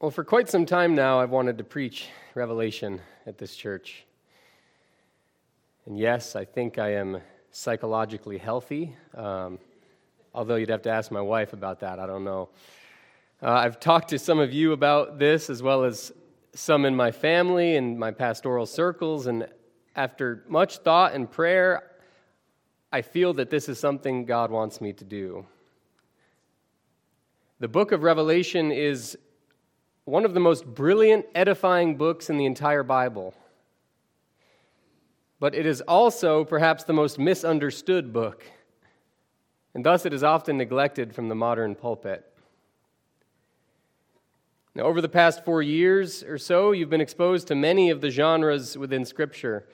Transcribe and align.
Well, 0.00 0.12
for 0.12 0.22
quite 0.22 0.48
some 0.48 0.64
time 0.64 0.94
now, 0.94 1.18
I've 1.18 1.30
wanted 1.30 1.58
to 1.58 1.64
preach 1.64 2.06
Revelation 2.36 3.00
at 3.26 3.36
this 3.36 3.56
church. 3.56 4.06
And 5.86 5.98
yes, 5.98 6.36
I 6.36 6.44
think 6.44 6.78
I 6.78 6.92
am 6.92 7.20
psychologically 7.50 8.38
healthy, 8.38 8.94
um, 9.16 9.58
although 10.32 10.54
you'd 10.54 10.68
have 10.68 10.82
to 10.82 10.90
ask 10.90 11.10
my 11.10 11.20
wife 11.20 11.52
about 11.52 11.80
that. 11.80 11.98
I 11.98 12.06
don't 12.06 12.22
know. 12.22 12.48
Uh, 13.42 13.50
I've 13.50 13.80
talked 13.80 14.10
to 14.10 14.20
some 14.20 14.38
of 14.38 14.52
you 14.52 14.70
about 14.70 15.18
this, 15.18 15.50
as 15.50 15.64
well 15.64 15.82
as 15.82 16.12
some 16.54 16.84
in 16.84 16.94
my 16.94 17.10
family 17.10 17.74
and 17.74 17.98
my 17.98 18.12
pastoral 18.12 18.66
circles, 18.66 19.26
and 19.26 19.48
after 19.96 20.44
much 20.46 20.78
thought 20.78 21.12
and 21.12 21.28
prayer, 21.28 21.90
I 22.92 23.02
feel 23.02 23.32
that 23.32 23.50
this 23.50 23.68
is 23.68 23.80
something 23.80 24.26
God 24.26 24.52
wants 24.52 24.80
me 24.80 24.92
to 24.92 25.04
do. 25.04 25.44
The 27.58 27.66
book 27.66 27.90
of 27.90 28.04
Revelation 28.04 28.70
is 28.70 29.18
one 30.08 30.24
of 30.24 30.32
the 30.32 30.40
most 30.40 30.64
brilliant, 30.64 31.26
edifying 31.34 31.96
books 31.96 32.30
in 32.30 32.38
the 32.38 32.46
entire 32.46 32.82
Bible. 32.82 33.34
But 35.38 35.54
it 35.54 35.66
is 35.66 35.82
also 35.82 36.44
perhaps 36.44 36.84
the 36.84 36.94
most 36.94 37.18
misunderstood 37.18 38.10
book, 38.10 38.44
and 39.74 39.84
thus 39.84 40.06
it 40.06 40.14
is 40.14 40.24
often 40.24 40.56
neglected 40.56 41.14
from 41.14 41.28
the 41.28 41.34
modern 41.34 41.74
pulpit. 41.74 42.24
Now, 44.74 44.84
over 44.84 45.02
the 45.02 45.10
past 45.10 45.44
four 45.44 45.60
years 45.60 46.22
or 46.22 46.38
so, 46.38 46.72
you've 46.72 46.88
been 46.88 47.02
exposed 47.02 47.48
to 47.48 47.54
many 47.54 47.90
of 47.90 48.00
the 48.00 48.10
genres 48.10 48.78
within 48.78 49.04
Scripture. 49.04 49.68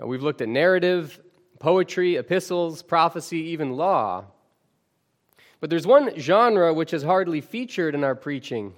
Now, 0.00 0.06
we've 0.06 0.22
looked 0.24 0.40
at 0.40 0.48
narrative, 0.48 1.20
poetry, 1.60 2.16
epistles, 2.16 2.82
prophecy, 2.82 3.38
even 3.50 3.76
law. 3.76 4.24
But 5.60 5.70
there's 5.70 5.86
one 5.86 6.18
genre 6.18 6.74
which 6.74 6.92
is 6.92 7.04
hardly 7.04 7.40
featured 7.40 7.94
in 7.94 8.02
our 8.02 8.16
preaching 8.16 8.74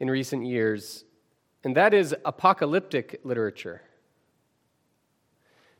in 0.00 0.10
recent 0.10 0.44
years, 0.44 1.04
and 1.64 1.76
that 1.76 1.94
is 1.94 2.14
apocalyptic 2.24 3.20
literature. 3.24 3.82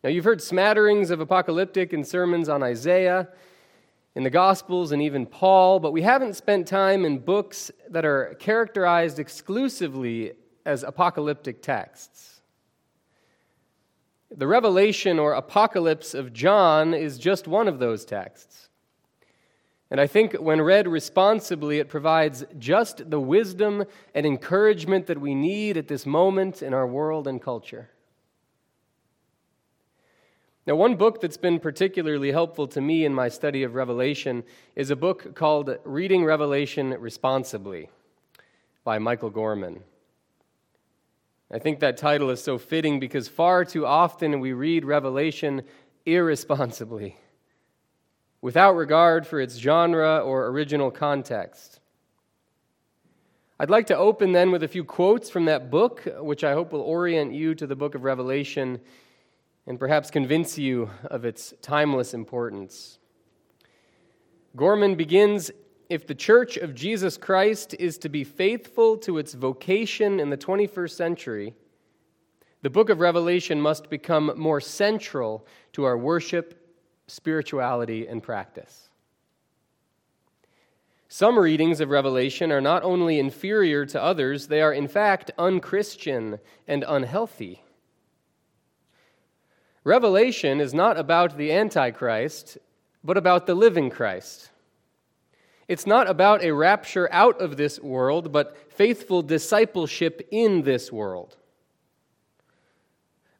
Now, 0.02 0.10
you've 0.10 0.24
heard 0.24 0.40
smatterings 0.40 1.10
of 1.10 1.20
apocalyptic 1.20 1.92
in 1.92 2.04
sermons 2.04 2.48
on 2.48 2.62
Isaiah, 2.62 3.28
in 4.14 4.22
the 4.22 4.30
Gospels, 4.30 4.92
and 4.92 5.02
even 5.02 5.26
Paul, 5.26 5.78
but 5.78 5.92
we 5.92 6.02
haven't 6.02 6.36
spent 6.36 6.66
time 6.66 7.04
in 7.04 7.18
books 7.18 7.70
that 7.90 8.04
are 8.04 8.34
characterized 8.38 9.18
exclusively 9.18 10.32
as 10.64 10.82
apocalyptic 10.82 11.60
texts. 11.60 12.40
The 14.30 14.46
Revelation 14.46 15.18
or 15.18 15.34
Apocalypse 15.34 16.14
of 16.14 16.32
John 16.32 16.94
is 16.94 17.18
just 17.18 17.46
one 17.46 17.68
of 17.68 17.78
those 17.78 18.04
texts. 18.04 18.70
And 19.90 20.00
I 20.00 20.06
think 20.06 20.34
when 20.34 20.60
read 20.60 20.88
responsibly, 20.88 21.78
it 21.78 21.88
provides 21.88 22.44
just 22.58 23.08
the 23.08 23.20
wisdom 23.20 23.84
and 24.14 24.26
encouragement 24.26 25.06
that 25.06 25.20
we 25.20 25.34
need 25.34 25.76
at 25.76 25.86
this 25.86 26.04
moment 26.04 26.60
in 26.60 26.74
our 26.74 26.86
world 26.86 27.28
and 27.28 27.40
culture. 27.40 27.90
Now, 30.66 30.74
one 30.74 30.96
book 30.96 31.20
that's 31.20 31.36
been 31.36 31.60
particularly 31.60 32.32
helpful 32.32 32.66
to 32.68 32.80
me 32.80 33.04
in 33.04 33.14
my 33.14 33.28
study 33.28 33.62
of 33.62 33.76
Revelation 33.76 34.42
is 34.74 34.90
a 34.90 34.96
book 34.96 35.36
called 35.36 35.78
Reading 35.84 36.24
Revelation 36.24 36.90
Responsibly 36.98 37.88
by 38.82 38.98
Michael 38.98 39.30
Gorman. 39.30 39.84
I 41.52 41.60
think 41.60 41.78
that 41.78 41.96
title 41.96 42.30
is 42.30 42.42
so 42.42 42.58
fitting 42.58 42.98
because 42.98 43.28
far 43.28 43.64
too 43.64 43.86
often 43.86 44.40
we 44.40 44.52
read 44.52 44.84
Revelation 44.84 45.62
irresponsibly 46.04 47.16
without 48.46 48.76
regard 48.76 49.26
for 49.26 49.40
its 49.40 49.56
genre 49.56 50.20
or 50.20 50.46
original 50.46 50.88
context. 50.88 51.80
I'd 53.58 53.70
like 53.70 53.88
to 53.88 53.96
open 53.96 54.30
then 54.30 54.52
with 54.52 54.62
a 54.62 54.68
few 54.68 54.84
quotes 54.84 55.28
from 55.28 55.46
that 55.46 55.68
book, 55.68 56.04
which 56.20 56.44
I 56.44 56.52
hope 56.52 56.70
will 56.70 56.80
orient 56.80 57.34
you 57.34 57.56
to 57.56 57.66
the 57.66 57.74
book 57.74 57.96
of 57.96 58.04
Revelation 58.04 58.78
and 59.66 59.80
perhaps 59.80 60.12
convince 60.12 60.56
you 60.58 60.88
of 61.06 61.24
its 61.24 61.54
timeless 61.60 62.14
importance. 62.14 63.00
Gorman 64.54 64.94
begins 64.94 65.50
If 65.90 66.06
the 66.06 66.14
Church 66.14 66.56
of 66.56 66.72
Jesus 66.72 67.16
Christ 67.16 67.74
is 67.80 67.98
to 67.98 68.08
be 68.08 68.22
faithful 68.22 68.96
to 68.98 69.18
its 69.18 69.34
vocation 69.34 70.20
in 70.20 70.30
the 70.30 70.38
21st 70.38 70.92
century, 70.92 71.54
the 72.62 72.70
book 72.70 72.90
of 72.90 73.00
Revelation 73.00 73.60
must 73.60 73.90
become 73.90 74.32
more 74.36 74.60
central 74.60 75.44
to 75.72 75.82
our 75.82 75.98
worship 75.98 76.65
spirituality, 77.06 78.06
and 78.06 78.22
practice. 78.22 78.88
Some 81.08 81.38
readings 81.38 81.80
of 81.80 81.88
Revelation 81.88 82.50
are 82.50 82.60
not 82.60 82.82
only 82.82 83.18
inferior 83.18 83.86
to 83.86 84.02
others, 84.02 84.48
they 84.48 84.60
are 84.60 84.72
in 84.72 84.88
fact 84.88 85.30
unchristian 85.38 86.40
and 86.66 86.84
unhealthy. 86.86 87.62
Revelation 89.84 90.60
is 90.60 90.74
not 90.74 90.98
about 90.98 91.36
the 91.36 91.52
Antichrist, 91.52 92.58
but 93.04 93.16
about 93.16 93.46
the 93.46 93.54
living 93.54 93.88
Christ. 93.88 94.50
It's 95.68 95.86
not 95.86 96.10
about 96.10 96.42
a 96.42 96.52
rapture 96.52 97.08
out 97.12 97.40
of 97.40 97.56
this 97.56 97.80
world, 97.80 98.32
but 98.32 98.56
faithful 98.72 99.22
discipleship 99.22 100.26
in 100.32 100.62
this 100.62 100.90
world. 100.90 101.36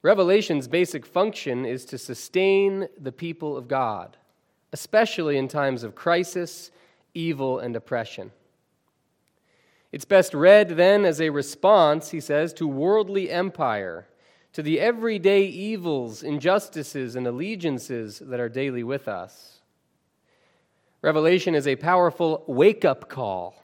Revelation's 0.06 0.69
basic 0.69 1.05
function 1.05 1.67
is 1.67 1.84
to 1.87 1.99
sustain 1.99 2.87
the 2.97 3.11
people 3.11 3.56
of 3.56 3.67
God, 3.67 4.17
especially 4.72 5.37
in 5.37 5.49
times 5.49 5.83
of 5.83 5.97
crisis, 5.97 6.71
evil, 7.12 7.59
and 7.59 7.75
oppression. 7.75 8.31
It's 9.91 10.05
best 10.05 10.33
read 10.33 10.69
then 10.69 11.05
as 11.05 11.21
a 11.21 11.31
response, 11.31 12.11
he 12.11 12.21
says, 12.21 12.53
to 12.53 12.69
worldly 12.69 13.33
empire, 13.33 14.06
to 14.53 14.62
the 14.62 14.78
everyday 14.78 15.45
evils, 15.45 16.22
injustices, 16.22 17.16
and 17.16 17.27
allegiances 17.27 18.21
that 18.21 18.39
are 18.39 18.49
daily 18.49 18.84
with 18.84 19.09
us. 19.09 19.59
Revelation 21.03 21.53
is 21.53 21.66
a 21.66 21.75
powerful 21.75 22.45
wake 22.47 22.84
up 22.84 23.09
call 23.09 23.61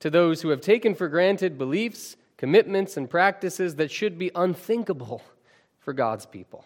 to 0.00 0.10
those 0.10 0.42
who 0.42 0.50
have 0.50 0.60
taken 0.60 0.94
for 0.94 1.08
granted 1.08 1.56
beliefs, 1.56 2.16
commitments, 2.36 2.98
and 2.98 3.08
practices 3.08 3.76
that 3.76 3.90
should 3.90 4.18
be 4.18 4.30
unthinkable 4.34 5.22
for 5.84 5.92
God's 5.92 6.26
people. 6.26 6.64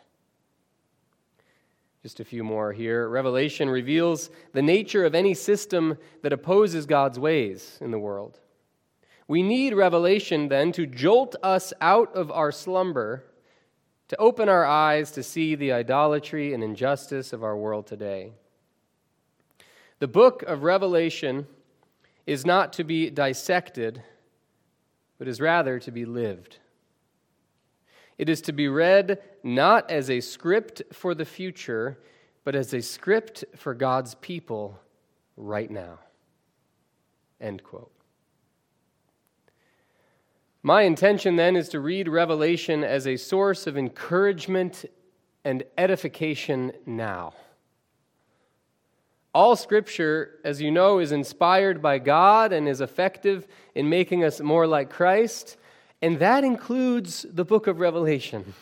Just 2.02 2.20
a 2.20 2.24
few 2.24 2.44
more 2.44 2.72
here. 2.72 3.08
Revelation 3.08 3.68
reveals 3.68 4.30
the 4.52 4.62
nature 4.62 5.04
of 5.04 5.14
any 5.14 5.34
system 5.34 5.98
that 6.22 6.32
opposes 6.32 6.86
God's 6.86 7.18
ways 7.18 7.76
in 7.80 7.90
the 7.90 7.98
world. 7.98 8.38
We 9.26 9.42
need 9.42 9.74
revelation 9.74 10.48
then 10.48 10.72
to 10.72 10.86
jolt 10.86 11.34
us 11.42 11.72
out 11.80 12.14
of 12.14 12.30
our 12.30 12.52
slumber, 12.52 13.24
to 14.06 14.16
open 14.16 14.48
our 14.48 14.64
eyes 14.64 15.10
to 15.12 15.22
see 15.22 15.54
the 15.54 15.72
idolatry 15.72 16.54
and 16.54 16.62
injustice 16.62 17.32
of 17.32 17.42
our 17.42 17.56
world 17.56 17.86
today. 17.86 18.32
The 19.98 20.08
book 20.08 20.44
of 20.44 20.62
Revelation 20.62 21.46
is 22.24 22.46
not 22.46 22.72
to 22.74 22.84
be 22.84 23.10
dissected, 23.10 24.02
but 25.18 25.26
is 25.26 25.40
rather 25.40 25.80
to 25.80 25.90
be 25.90 26.04
lived. 26.04 26.58
It 28.18 28.28
is 28.28 28.42
to 28.42 28.52
be 28.52 28.68
read 28.68 29.20
not 29.44 29.90
as 29.90 30.10
a 30.10 30.20
script 30.20 30.82
for 30.92 31.14
the 31.14 31.24
future, 31.24 31.98
but 32.44 32.56
as 32.56 32.74
a 32.74 32.82
script 32.82 33.44
for 33.56 33.74
God's 33.74 34.16
people 34.16 34.78
right 35.36 35.70
now. 35.70 36.00
End 37.40 37.62
quote. 37.62 37.92
My 40.62 40.82
intention 40.82 41.36
then 41.36 41.54
is 41.54 41.68
to 41.70 41.80
read 41.80 42.08
Revelation 42.08 42.82
as 42.82 43.06
a 43.06 43.16
source 43.16 43.68
of 43.68 43.78
encouragement 43.78 44.84
and 45.44 45.62
edification 45.78 46.72
now. 46.84 47.34
All 49.32 49.54
scripture, 49.54 50.40
as 50.44 50.60
you 50.60 50.72
know, 50.72 50.98
is 50.98 51.12
inspired 51.12 51.80
by 51.80 52.00
God 52.00 52.52
and 52.52 52.68
is 52.68 52.80
effective 52.80 53.46
in 53.76 53.88
making 53.88 54.24
us 54.24 54.40
more 54.40 54.66
like 54.66 54.90
Christ 54.90 55.56
and 56.00 56.18
that 56.18 56.44
includes 56.44 57.26
the 57.30 57.44
book 57.44 57.66
of 57.66 57.80
Revelation. 57.80 58.54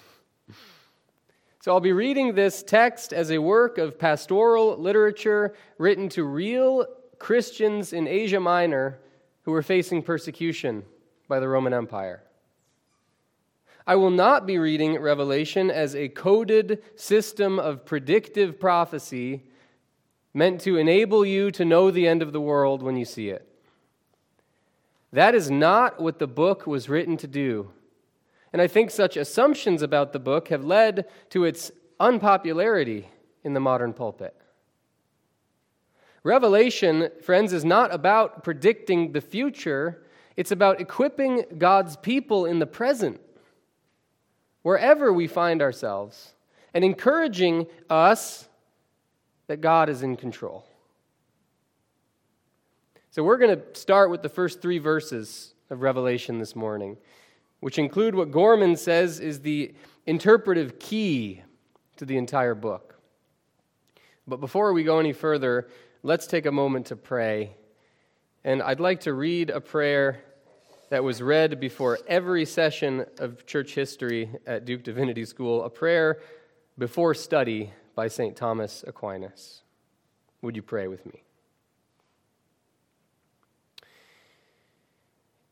So 1.61 1.73
I'll 1.73 1.81
be 1.81 1.93
reading 1.93 2.35
this 2.35 2.63
text 2.63 3.13
as 3.13 3.31
a 3.31 3.39
work 3.39 3.77
of 3.77 3.99
pastoral 3.99 4.77
literature 4.77 5.55
written 5.79 6.09
to 6.11 6.23
real 6.25 6.87
Christians 7.19 7.93
in 7.93 8.07
Asia 8.07 8.39
Minor 8.39 8.99
who 9.43 9.51
were 9.51 9.63
facing 9.63 10.03
persecution 10.03 10.85
by 11.29 11.41
the 11.41 11.49
Roman 11.49 11.75
Empire. 11.75 12.23
I 13.87 13.97
will 13.97 14.11
not 14.11 14.47
be 14.47 14.59
reading 14.59 14.99
Revelation 15.01 15.71
as 15.71 15.95
a 15.95 16.09
coded 16.09 16.83
system 16.97 17.59
of 17.59 17.85
predictive 17.85 18.59
prophecy 18.59 19.43
meant 20.35 20.61
to 20.63 20.77
enable 20.77 21.25
you 21.25 21.51
to 21.53 21.65
know 21.65 21.91
the 21.91 22.07
end 22.07 22.23
of 22.23 22.33
the 22.33 22.41
world 22.41 22.83
when 22.83 22.97
you 22.97 23.05
see 23.05 23.29
it. 23.29 23.56
That 25.17 25.35
is 25.35 25.51
not 25.51 25.99
what 25.99 26.19
the 26.19 26.27
book 26.27 26.67
was 26.67 26.91
written 26.91 27.17
to 27.17 27.27
do. 27.27 27.71
And 28.53 28.61
I 28.61 28.67
think 28.67 28.91
such 28.91 29.17
assumptions 29.17 29.81
about 29.81 30.13
the 30.13 30.19
book 30.19 30.49
have 30.49 30.63
led 30.63 31.07
to 31.31 31.47
its 31.47 31.73
unpopularity 31.99 33.09
in 33.43 33.55
the 33.55 33.61
modern 33.61 33.95
pulpit. 33.95 34.37
Revelation, 36.23 37.09
friends, 37.23 37.55
is 37.55 37.65
not 37.65 37.95
about 37.95 38.45
predicting 38.45 39.13
the 39.13 39.23
future, 39.23 40.03
It's 40.37 40.53
about 40.53 40.83
equipping 40.83 41.45
God's 41.57 41.97
people 41.97 42.45
in 42.45 42.59
the 42.59 42.67
present, 42.67 43.19
wherever 44.61 45.11
we 45.11 45.27
find 45.27 45.63
ourselves, 45.63 46.35
and 46.75 46.85
encouraging 46.85 47.69
us 47.89 48.51
that 49.47 49.63
God 49.63 49.89
is 49.89 50.03
in 50.03 50.17
control. 50.17 50.66
So, 53.17 53.25
we're 53.25 53.39
going 53.39 53.59
to 53.59 53.65
start 53.73 54.11
with 54.11 54.21
the 54.21 54.29
first 54.29 54.61
three 54.61 54.77
verses 54.77 55.55
of 55.71 55.81
Revelation 55.81 56.39
this 56.39 56.55
morning, 56.55 56.99
which 57.61 57.79
include 57.79 58.15
what 58.15 58.31
Gorman 58.31 58.77
says 58.77 59.21
is 59.21 59.41
the 59.41 59.73
interpretive 60.05 60.79
key 60.79 61.41
to 61.97 62.05
the 62.05 62.19
entire 62.19 62.55
book. 62.55 63.01
But 64.27 64.41
before 64.41 64.75
we 64.75 64.85
go 64.85 64.99
any 64.99 65.15
further, 65.15 65.67
let's 66.03 66.27
take 66.27 66.45
a 66.45 66.53
moment 66.53 66.85
to 66.89 66.97
pray. 66.97 67.57
And 68.45 68.61
I'd 68.61 68.81
like 68.81 69.01
to 69.01 69.15
read 69.15 69.49
a 69.49 69.63
prayer 69.63 70.21
that 70.91 71.03
was 71.03 71.23
read 71.23 71.59
before 71.59 71.99
every 72.07 72.45
session 72.45 73.07
of 73.19 73.47
church 73.47 73.75
history 73.75 74.29
at 74.47 74.67
Duke 74.67 74.83
Divinity 74.83 75.25
School, 75.25 75.65
a 75.65 75.71
prayer 75.71 76.21
before 76.77 77.15
study 77.15 77.73
by 77.95 78.09
St. 78.09 78.37
Thomas 78.37 78.85
Aquinas. 78.87 79.63
Would 80.43 80.55
you 80.55 80.61
pray 80.61 80.87
with 80.87 81.07
me? 81.07 81.23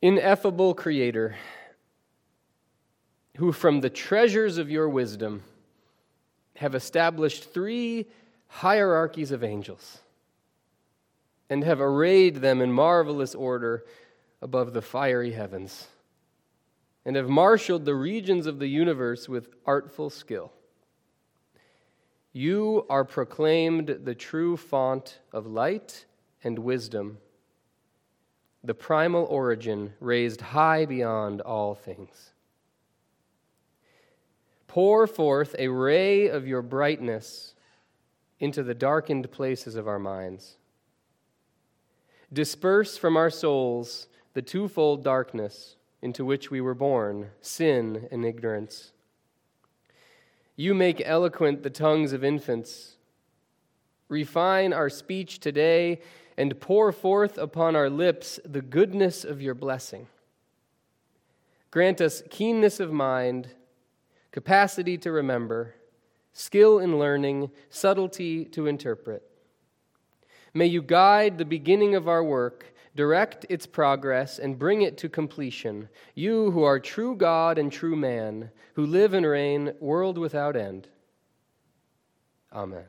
Ineffable 0.04 0.74
Creator, 0.74 1.34
who 3.38 3.52
from 3.52 3.80
the 3.80 3.88
treasures 3.88 4.58
of 4.58 4.70
your 4.70 4.86
wisdom 4.86 5.42
have 6.56 6.74
established 6.74 7.50
three 7.54 8.06
hierarchies 8.46 9.30
of 9.30 9.42
angels 9.42 10.00
and 11.48 11.64
have 11.64 11.80
arrayed 11.80 12.36
them 12.36 12.60
in 12.60 12.70
marvelous 12.70 13.34
order 13.34 13.86
above 14.42 14.74
the 14.74 14.82
fiery 14.82 15.32
heavens 15.32 15.86
and 17.06 17.16
have 17.16 17.30
marshaled 17.30 17.86
the 17.86 17.94
regions 17.94 18.44
of 18.46 18.58
the 18.58 18.68
universe 18.68 19.26
with 19.26 19.48
artful 19.64 20.10
skill. 20.10 20.52
You 22.34 22.84
are 22.90 23.06
proclaimed 23.06 24.00
the 24.04 24.14
true 24.14 24.58
font 24.58 25.20
of 25.32 25.46
light 25.46 26.04
and 26.42 26.58
wisdom 26.58 27.16
the 28.64 28.74
primal 28.74 29.24
origin 29.26 29.92
raised 30.00 30.40
high 30.40 30.86
beyond 30.86 31.42
all 31.42 31.74
things. 31.74 32.30
Pour 34.66 35.06
forth 35.06 35.54
a 35.58 35.68
ray 35.68 36.26
of 36.26 36.46
your 36.48 36.62
brightness 36.62 37.54
into 38.40 38.62
the 38.62 38.74
darkened 38.74 39.30
places 39.30 39.76
of 39.76 39.86
our 39.86 39.98
minds. 39.98 40.56
Disperse 42.32 42.96
from 42.96 43.16
our 43.16 43.30
souls 43.30 44.08
the 44.32 44.42
twofold 44.42 45.04
darkness 45.04 45.76
into 46.02 46.24
which 46.24 46.50
we 46.50 46.60
were 46.60 46.74
born 46.74 47.30
sin 47.40 48.08
and 48.10 48.24
ignorance. 48.24 48.92
You 50.56 50.74
make 50.74 51.02
eloquent 51.04 51.62
the 51.62 51.70
tongues 51.70 52.12
of 52.12 52.24
infants. 52.24 52.96
Refine 54.08 54.72
our 54.72 54.90
speech 54.90 55.38
today 55.40 56.00
and 56.36 56.60
pour 56.60 56.92
forth 56.92 57.38
upon 57.38 57.76
our 57.76 57.90
lips 57.90 58.40
the 58.44 58.62
goodness 58.62 59.24
of 59.24 59.40
your 59.40 59.54
blessing. 59.54 60.06
Grant 61.70 62.00
us 62.00 62.22
keenness 62.30 62.80
of 62.80 62.92
mind, 62.92 63.48
capacity 64.30 64.96
to 64.98 65.10
remember, 65.10 65.74
skill 66.32 66.78
in 66.78 66.98
learning, 66.98 67.50
subtlety 67.70 68.44
to 68.44 68.66
interpret. 68.66 69.22
May 70.52 70.66
you 70.66 70.82
guide 70.82 71.38
the 71.38 71.44
beginning 71.44 71.96
of 71.96 72.06
our 72.06 72.22
work, 72.22 72.72
direct 72.94 73.44
its 73.48 73.66
progress, 73.66 74.38
and 74.38 74.58
bring 74.58 74.82
it 74.82 74.96
to 74.98 75.08
completion. 75.08 75.88
You 76.14 76.52
who 76.52 76.62
are 76.62 76.78
true 76.78 77.16
God 77.16 77.58
and 77.58 77.72
true 77.72 77.96
man, 77.96 78.50
who 78.74 78.86
live 78.86 79.14
and 79.14 79.26
reign 79.26 79.72
world 79.80 80.16
without 80.16 80.54
end. 80.54 80.86
Amen. 82.52 82.84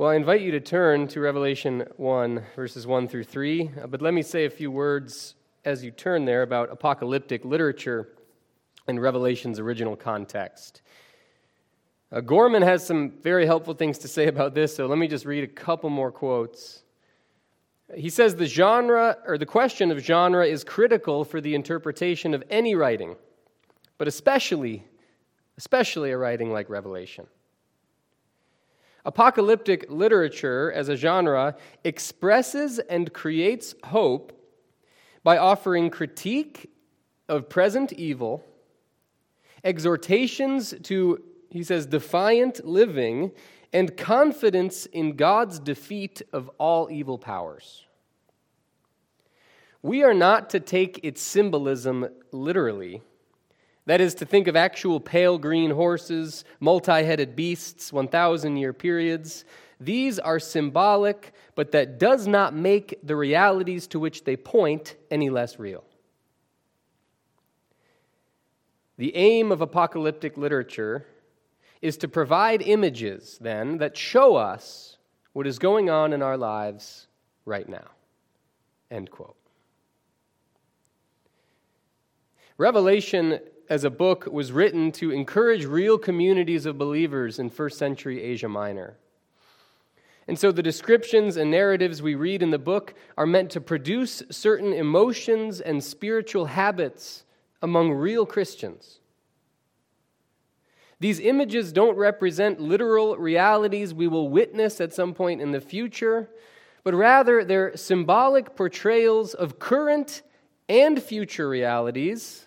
Well, 0.00 0.08
I 0.08 0.14
invite 0.14 0.40
you 0.40 0.50
to 0.52 0.60
turn 0.60 1.08
to 1.08 1.20
Revelation 1.20 1.84
1, 1.98 2.42
verses 2.56 2.86
1 2.86 3.06
through 3.06 3.24
3. 3.24 3.70
Uh, 3.82 3.86
but 3.86 4.00
let 4.00 4.14
me 4.14 4.22
say 4.22 4.46
a 4.46 4.50
few 4.50 4.70
words 4.70 5.34
as 5.66 5.84
you 5.84 5.90
turn 5.90 6.24
there 6.24 6.40
about 6.40 6.72
apocalyptic 6.72 7.44
literature 7.44 8.08
and 8.88 8.98
Revelation's 8.98 9.58
original 9.58 9.96
context. 9.96 10.80
Uh, 12.10 12.22
Gorman 12.22 12.62
has 12.62 12.86
some 12.86 13.10
very 13.20 13.44
helpful 13.44 13.74
things 13.74 13.98
to 13.98 14.08
say 14.08 14.26
about 14.26 14.54
this, 14.54 14.74
so 14.74 14.86
let 14.86 14.96
me 14.96 15.06
just 15.06 15.26
read 15.26 15.44
a 15.44 15.46
couple 15.46 15.90
more 15.90 16.10
quotes. 16.10 16.82
He 17.94 18.08
says 18.08 18.34
the 18.34 18.46
genre, 18.46 19.18
or 19.26 19.36
the 19.36 19.44
question 19.44 19.90
of 19.90 19.98
genre, 19.98 20.46
is 20.46 20.64
critical 20.64 21.26
for 21.26 21.42
the 21.42 21.54
interpretation 21.54 22.32
of 22.32 22.42
any 22.48 22.74
writing, 22.74 23.16
but 23.98 24.08
especially, 24.08 24.82
especially 25.58 26.10
a 26.10 26.16
writing 26.16 26.50
like 26.54 26.70
Revelation. 26.70 27.26
Apocalyptic 29.04 29.86
literature 29.90 30.70
as 30.72 30.88
a 30.88 30.96
genre 30.96 31.56
expresses 31.84 32.78
and 32.78 33.12
creates 33.12 33.74
hope 33.84 34.32
by 35.22 35.38
offering 35.38 35.90
critique 35.90 36.70
of 37.28 37.48
present 37.48 37.92
evil, 37.92 38.44
exhortations 39.64 40.74
to, 40.82 41.22
he 41.50 41.62
says, 41.62 41.86
defiant 41.86 42.66
living, 42.66 43.32
and 43.72 43.96
confidence 43.96 44.86
in 44.86 45.16
God's 45.16 45.58
defeat 45.58 46.22
of 46.32 46.50
all 46.58 46.90
evil 46.90 47.18
powers. 47.18 47.86
We 49.82 50.02
are 50.02 50.14
not 50.14 50.50
to 50.50 50.60
take 50.60 51.00
its 51.02 51.22
symbolism 51.22 52.08
literally 52.32 53.02
that 53.86 54.00
is 54.00 54.14
to 54.16 54.26
think 54.26 54.46
of 54.46 54.56
actual 54.56 55.00
pale 55.00 55.38
green 55.38 55.70
horses, 55.70 56.44
multi 56.60 57.02
headed 57.02 57.34
beasts, 57.34 57.92
1,000 57.92 58.56
year 58.56 58.72
periods. 58.72 59.44
These 59.80 60.18
are 60.18 60.38
symbolic, 60.38 61.32
but 61.54 61.72
that 61.72 61.98
does 61.98 62.26
not 62.26 62.54
make 62.54 62.98
the 63.02 63.16
realities 63.16 63.86
to 63.88 63.98
which 63.98 64.24
they 64.24 64.36
point 64.36 64.96
any 65.10 65.30
less 65.30 65.58
real. 65.58 65.84
The 68.98 69.16
aim 69.16 69.50
of 69.50 69.62
apocalyptic 69.62 70.36
literature 70.36 71.06
is 71.80 71.96
to 71.96 72.08
provide 72.08 72.60
images, 72.60 73.38
then, 73.40 73.78
that 73.78 73.96
show 73.96 74.36
us 74.36 74.98
what 75.32 75.46
is 75.46 75.58
going 75.58 75.88
on 75.88 76.12
in 76.12 76.20
our 76.20 76.36
lives 76.36 77.06
right 77.46 77.66
now. 77.66 77.88
End 78.90 79.10
quote. 79.10 79.36
Revelation 82.58 83.40
as 83.70 83.84
a 83.84 83.90
book 83.90 84.26
was 84.26 84.50
written 84.50 84.90
to 84.90 85.12
encourage 85.12 85.64
real 85.64 85.96
communities 85.96 86.66
of 86.66 86.76
believers 86.76 87.38
in 87.38 87.48
first 87.48 87.78
century 87.78 88.20
Asia 88.20 88.48
Minor. 88.48 88.98
And 90.26 90.36
so 90.36 90.50
the 90.50 90.62
descriptions 90.62 91.36
and 91.36 91.52
narratives 91.52 92.02
we 92.02 92.16
read 92.16 92.42
in 92.42 92.50
the 92.50 92.58
book 92.58 92.94
are 93.16 93.26
meant 93.26 93.50
to 93.52 93.60
produce 93.60 94.24
certain 94.28 94.72
emotions 94.72 95.60
and 95.60 95.82
spiritual 95.82 96.46
habits 96.46 97.24
among 97.62 97.92
real 97.92 98.26
Christians. 98.26 98.98
These 100.98 101.20
images 101.20 101.72
don't 101.72 101.96
represent 101.96 102.60
literal 102.60 103.16
realities 103.16 103.94
we 103.94 104.08
will 104.08 104.28
witness 104.28 104.80
at 104.80 104.92
some 104.92 105.14
point 105.14 105.40
in 105.40 105.52
the 105.52 105.60
future, 105.60 106.28
but 106.82 106.94
rather 106.94 107.44
they're 107.44 107.76
symbolic 107.76 108.56
portrayals 108.56 109.32
of 109.32 109.60
current 109.60 110.22
and 110.68 111.00
future 111.02 111.48
realities 111.48 112.46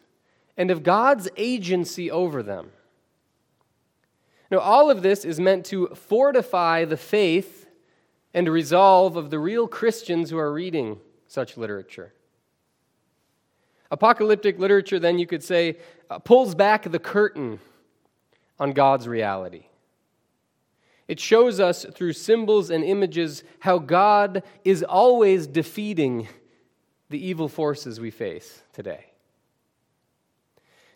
and 0.57 0.71
of 0.71 0.83
God's 0.83 1.29
agency 1.37 2.09
over 2.11 2.43
them. 2.43 2.71
Now, 4.51 4.59
all 4.59 4.91
of 4.91 5.01
this 5.01 5.25
is 5.25 5.39
meant 5.39 5.65
to 5.67 5.87
fortify 5.87 6.85
the 6.85 6.97
faith 6.97 7.67
and 8.33 8.47
resolve 8.47 9.15
of 9.15 9.29
the 9.29 9.39
real 9.39 9.67
Christians 9.67 10.29
who 10.29 10.37
are 10.37 10.53
reading 10.53 10.99
such 11.27 11.57
literature. 11.57 12.13
Apocalyptic 13.89 14.59
literature, 14.59 14.99
then, 14.99 15.19
you 15.19 15.27
could 15.27 15.43
say, 15.43 15.77
uh, 16.09 16.19
pulls 16.19 16.55
back 16.55 16.83
the 16.83 16.99
curtain 16.99 17.59
on 18.59 18.71
God's 18.71 19.07
reality. 19.07 19.65
It 21.07 21.19
shows 21.19 21.59
us 21.59 21.85
through 21.93 22.13
symbols 22.13 22.69
and 22.69 22.83
images 22.83 23.43
how 23.59 23.77
God 23.77 24.43
is 24.63 24.83
always 24.83 25.47
defeating 25.47 26.27
the 27.09 27.23
evil 27.23 27.49
forces 27.49 27.99
we 27.99 28.09
face 28.09 28.63
today. 28.71 29.12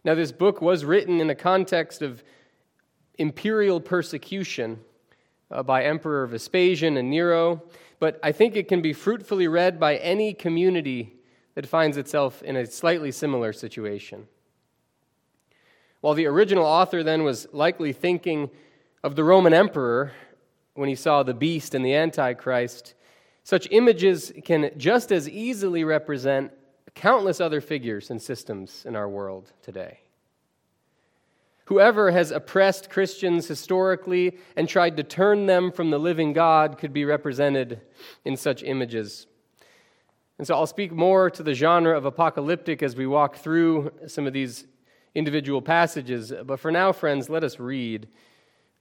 Now, 0.03 0.15
this 0.15 0.31
book 0.31 0.61
was 0.61 0.85
written 0.85 1.19
in 1.19 1.27
the 1.27 1.35
context 1.35 2.01
of 2.01 2.23
imperial 3.17 3.79
persecution 3.81 4.79
uh, 5.49 5.63
by 5.63 5.83
Emperor 5.83 6.25
Vespasian 6.27 6.97
and 6.97 7.09
Nero, 7.09 7.63
but 7.99 8.19
I 8.21 8.31
think 8.31 8.55
it 8.55 8.67
can 8.67 8.81
be 8.81 8.93
fruitfully 8.93 9.47
read 9.47 9.79
by 9.79 9.97
any 9.97 10.33
community 10.33 11.15
that 11.55 11.65
finds 11.65 11.97
itself 11.97 12.43
in 12.43 12.55
a 12.55 12.65
slightly 12.65 13.11
similar 13.11 13.51
situation. 13.51 14.27
While 16.01 16.13
the 16.13 16.27
original 16.27 16.65
author 16.65 17.01
then 17.01 17.23
was 17.23 17.47
likely 17.51 17.91
thinking 17.91 18.51
of 19.03 19.15
the 19.15 19.23
Roman 19.23 19.53
emperor 19.53 20.11
when 20.75 20.89
he 20.89 20.95
saw 20.95 21.23
the 21.23 21.33
beast 21.33 21.73
and 21.73 21.83
the 21.83 21.95
Antichrist, 21.95 22.93
Such 23.43 23.67
images 23.71 24.33
can 24.43 24.71
just 24.77 25.09
as 25.09 25.29
easily 25.29 25.85
represent 25.85 26.51
countless 26.97 27.39
other 27.39 27.61
figures 27.61 28.09
and 28.09 28.21
systems 28.21 28.83
in 28.85 28.95
our 28.95 29.07
world 29.07 29.53
today. 29.61 29.99
Whoever 31.65 32.11
has 32.11 32.31
oppressed 32.31 32.89
Christians 32.89 33.47
historically 33.47 34.37
and 34.55 34.67
tried 34.67 34.97
to 34.97 35.03
turn 35.03 35.45
them 35.45 35.71
from 35.71 35.91
the 35.91 35.99
living 35.99 36.33
God 36.33 36.77
could 36.77 36.93
be 36.93 37.05
represented 37.05 37.81
in 38.25 38.35
such 38.35 38.63
images. 38.63 39.27
And 40.37 40.47
so 40.47 40.55
I'll 40.55 40.65
speak 40.65 40.91
more 40.91 41.29
to 41.29 41.43
the 41.43 41.53
genre 41.53 41.95
of 41.95 42.05
apocalyptic 42.05 42.81
as 42.81 42.95
we 42.95 43.05
walk 43.05 43.35
through 43.35 43.91
some 44.07 44.25
of 44.25 44.33
these 44.33 44.65
individual 45.13 45.61
passages. 45.61 46.33
But 46.45 46.59
for 46.59 46.71
now, 46.71 46.91
friends, 46.93 47.29
let 47.29 47.43
us 47.43 47.59
read 47.59 48.07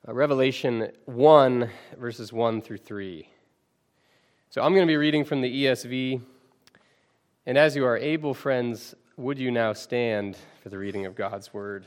uh, 0.09 0.15
Revelation 0.15 0.91
1, 1.05 1.69
verses 1.99 2.33
1 2.33 2.63
through 2.63 2.79
3. 2.79 3.29
So 4.51 4.63
I'm 4.63 4.73
going 4.73 4.87
to 4.87 4.91
be 4.91 4.97
reading 4.97 5.25
from 5.25 5.41
the 5.43 5.65
ESV. 5.65 6.23
And 7.47 7.57
as 7.57 7.77
you 7.77 7.87
are 7.87 7.97
able, 7.97 8.35
friends, 8.35 8.97
would 9.17 9.39
you 9.39 9.53
now 9.53 9.73
stand 9.73 10.37
for 10.63 10.69
the 10.69 10.79
reading 10.79 11.07
of 11.07 11.15
God's 11.15 11.55
word? 11.55 11.87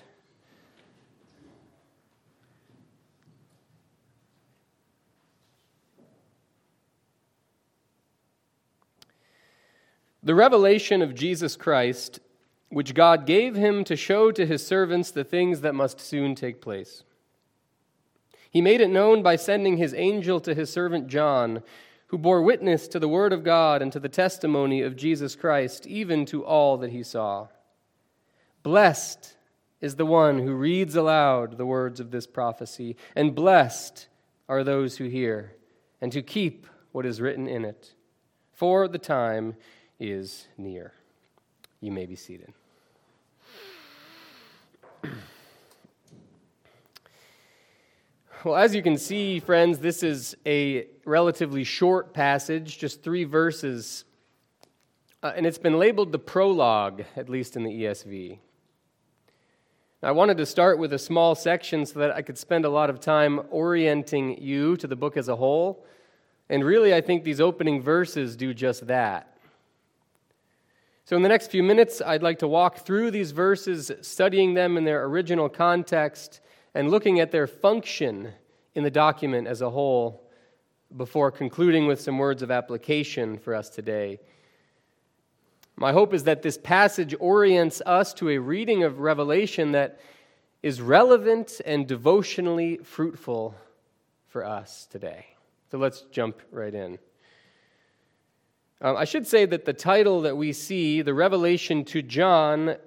The 10.24 10.36
revelation 10.36 11.02
of 11.02 11.14
Jesus 11.14 11.58
Christ, 11.58 12.22
which 12.70 12.94
God 12.94 13.26
gave 13.26 13.56
him 13.56 13.84
to 13.84 13.98
show 13.98 14.32
to 14.32 14.46
his 14.46 14.66
servants 14.66 15.12
the 15.12 15.24
things 15.26 15.62
that 15.62 15.76
must 15.76 16.00
soon 16.00 16.36
take 16.36 16.62
place. 16.62 17.04
He 18.50 18.62
made 18.62 18.80
it 18.80 18.90
known 18.90 19.24
by 19.24 19.36
sending 19.36 19.76
his 19.76 19.94
angel 19.94 20.40
to 20.42 20.56
his 20.56 20.72
servant 20.72 21.08
John, 21.08 21.64
who 22.10 22.18
bore 22.18 22.42
witness 22.42 22.88
to 22.88 23.00
the 23.00 23.08
word 23.08 23.32
of 23.32 23.44
God 23.44 23.82
and 23.82 23.92
to 23.92 24.00
the 24.00 24.10
testimony 24.10 24.82
of 24.82 24.96
Jesus 24.96 25.36
Christ, 25.36 25.86
even 25.86 26.26
to 26.26 26.44
all 26.44 26.78
that 26.78 26.92
he 26.92 27.04
saw. 27.04 27.48
Blessed 28.64 29.36
is 29.80 29.96
the 29.96 30.06
one 30.06 30.40
who 30.40 30.54
reads 30.54 30.96
aloud 30.96 31.58
the 31.58 31.68
words 31.68 32.00
of 32.00 32.12
this 32.12 32.26
prophecy, 32.26 32.96
and 33.16 33.36
blessed 33.36 34.08
are 34.48 34.64
those 34.64 34.98
who 34.98 35.06
hear 35.06 35.56
and 36.02 36.14
who 36.14 36.22
keep 36.22 36.66
what 36.92 37.06
is 37.06 37.22
written 37.22 37.48
in 37.48 37.64
it. 37.64 37.94
For 38.54 38.88
the 38.88 38.98
time 38.98 39.56
is 40.00 40.48
near. 40.58 40.94
You 41.80 41.92
may 41.92 42.08
be 42.08 42.16
seated. 42.16 42.54
Well, 48.46 48.56
as 48.56 48.74
you 48.74 48.82
can 48.82 48.98
see, 48.98 49.42
friends, 49.42 49.80
this 49.80 50.02
is 50.02 50.38
a 50.46 50.88
relatively 51.04 51.66
short 51.66 52.14
passage, 52.14 52.78
just 52.78 53.04
three 53.04 53.26
verses, 53.26 54.06
uh, 55.22 55.34
and 55.36 55.46
it's 55.46 55.58
been 55.58 55.78
labeled 55.78 56.14
the 56.14 56.20
prologue, 56.20 57.04
at 57.18 57.28
least 57.28 57.58
in 57.58 57.64
the 57.64 57.84
ESV. 57.84 58.40
I 60.02 60.12
wanted 60.12 60.38
to 60.38 60.46
start 60.46 60.80
with 60.80 60.94
a 60.94 60.98
small 60.98 61.36
section 61.36 61.86
so 61.86 62.00
that 62.00 62.12
I 62.12 62.22
could 62.22 62.38
spend 62.38 62.64
a 62.64 62.70
lot 62.70 62.90
of 62.90 63.02
time 63.02 63.42
orienting 63.50 64.42
you 64.42 64.78
to 64.78 64.88
the 64.88 64.96
book 64.96 65.18
as 65.18 65.28
a 65.28 65.36
whole. 65.36 65.86
And 66.48 66.64
really, 66.64 66.94
I 66.94 67.02
think 67.02 67.26
these 67.26 67.42
opening 67.42 67.82
verses 67.82 68.38
do 68.38 68.54
just 68.54 68.88
that. 68.88 69.38
So, 71.04 71.18
in 71.18 71.24
the 71.24 71.30
next 71.30 71.52
few 71.52 71.62
minutes, 71.62 72.02
I'd 72.06 72.24
like 72.24 72.40
to 72.40 72.48
walk 72.48 72.86
through 72.86 73.12
these 73.12 73.32
verses, 73.32 73.92
studying 74.02 74.54
them 74.54 74.78
in 74.78 74.86
their 74.86 75.04
original 75.04 75.50
context 75.50 76.40
and 76.80 76.90
looking 76.90 77.20
at 77.20 77.30
their 77.30 77.46
function 77.46 78.32
in 78.74 78.86
the 78.86 78.90
document 78.90 79.48
as 79.48 79.62
a 79.62 79.70
whole 79.70 80.24
before 80.96 81.30
concluding 81.30 81.88
with 81.88 82.00
some 82.00 82.18
words 82.18 82.42
of 82.42 82.52
application 82.52 83.38
for 83.38 83.54
us 83.54 83.70
today. 83.70 84.18
My 85.76 85.92
hope 85.92 86.14
is 86.14 86.24
that 86.24 86.42
this 86.42 86.58
passage 86.58 87.14
orients 87.20 87.82
us 87.86 88.14
to 88.14 88.30
a 88.30 88.38
reading 88.38 88.84
of 88.84 89.02
Revelation 89.02 89.74
that 89.74 90.00
is 90.64 90.80
relevant 90.80 91.60
and 91.66 91.86
devotionally 91.86 92.78
fruitful 92.78 93.56
for 94.30 94.46
us 94.46 94.88
today. 94.90 95.26
So 95.72 95.80
let's 95.80 96.04
jump 96.14 96.42
right 96.50 96.74
in. 96.74 96.98
Um, 98.80 98.96
I 98.96 99.04
should 99.04 99.28
say 99.28 99.46
that 99.48 99.66
the 99.66 99.74
title 99.74 100.22
that 100.22 100.38
we 100.38 100.54
see, 100.54 101.02
the 101.02 101.14
Revelation 101.14 101.84
to 101.84 102.02
John, 102.02 102.78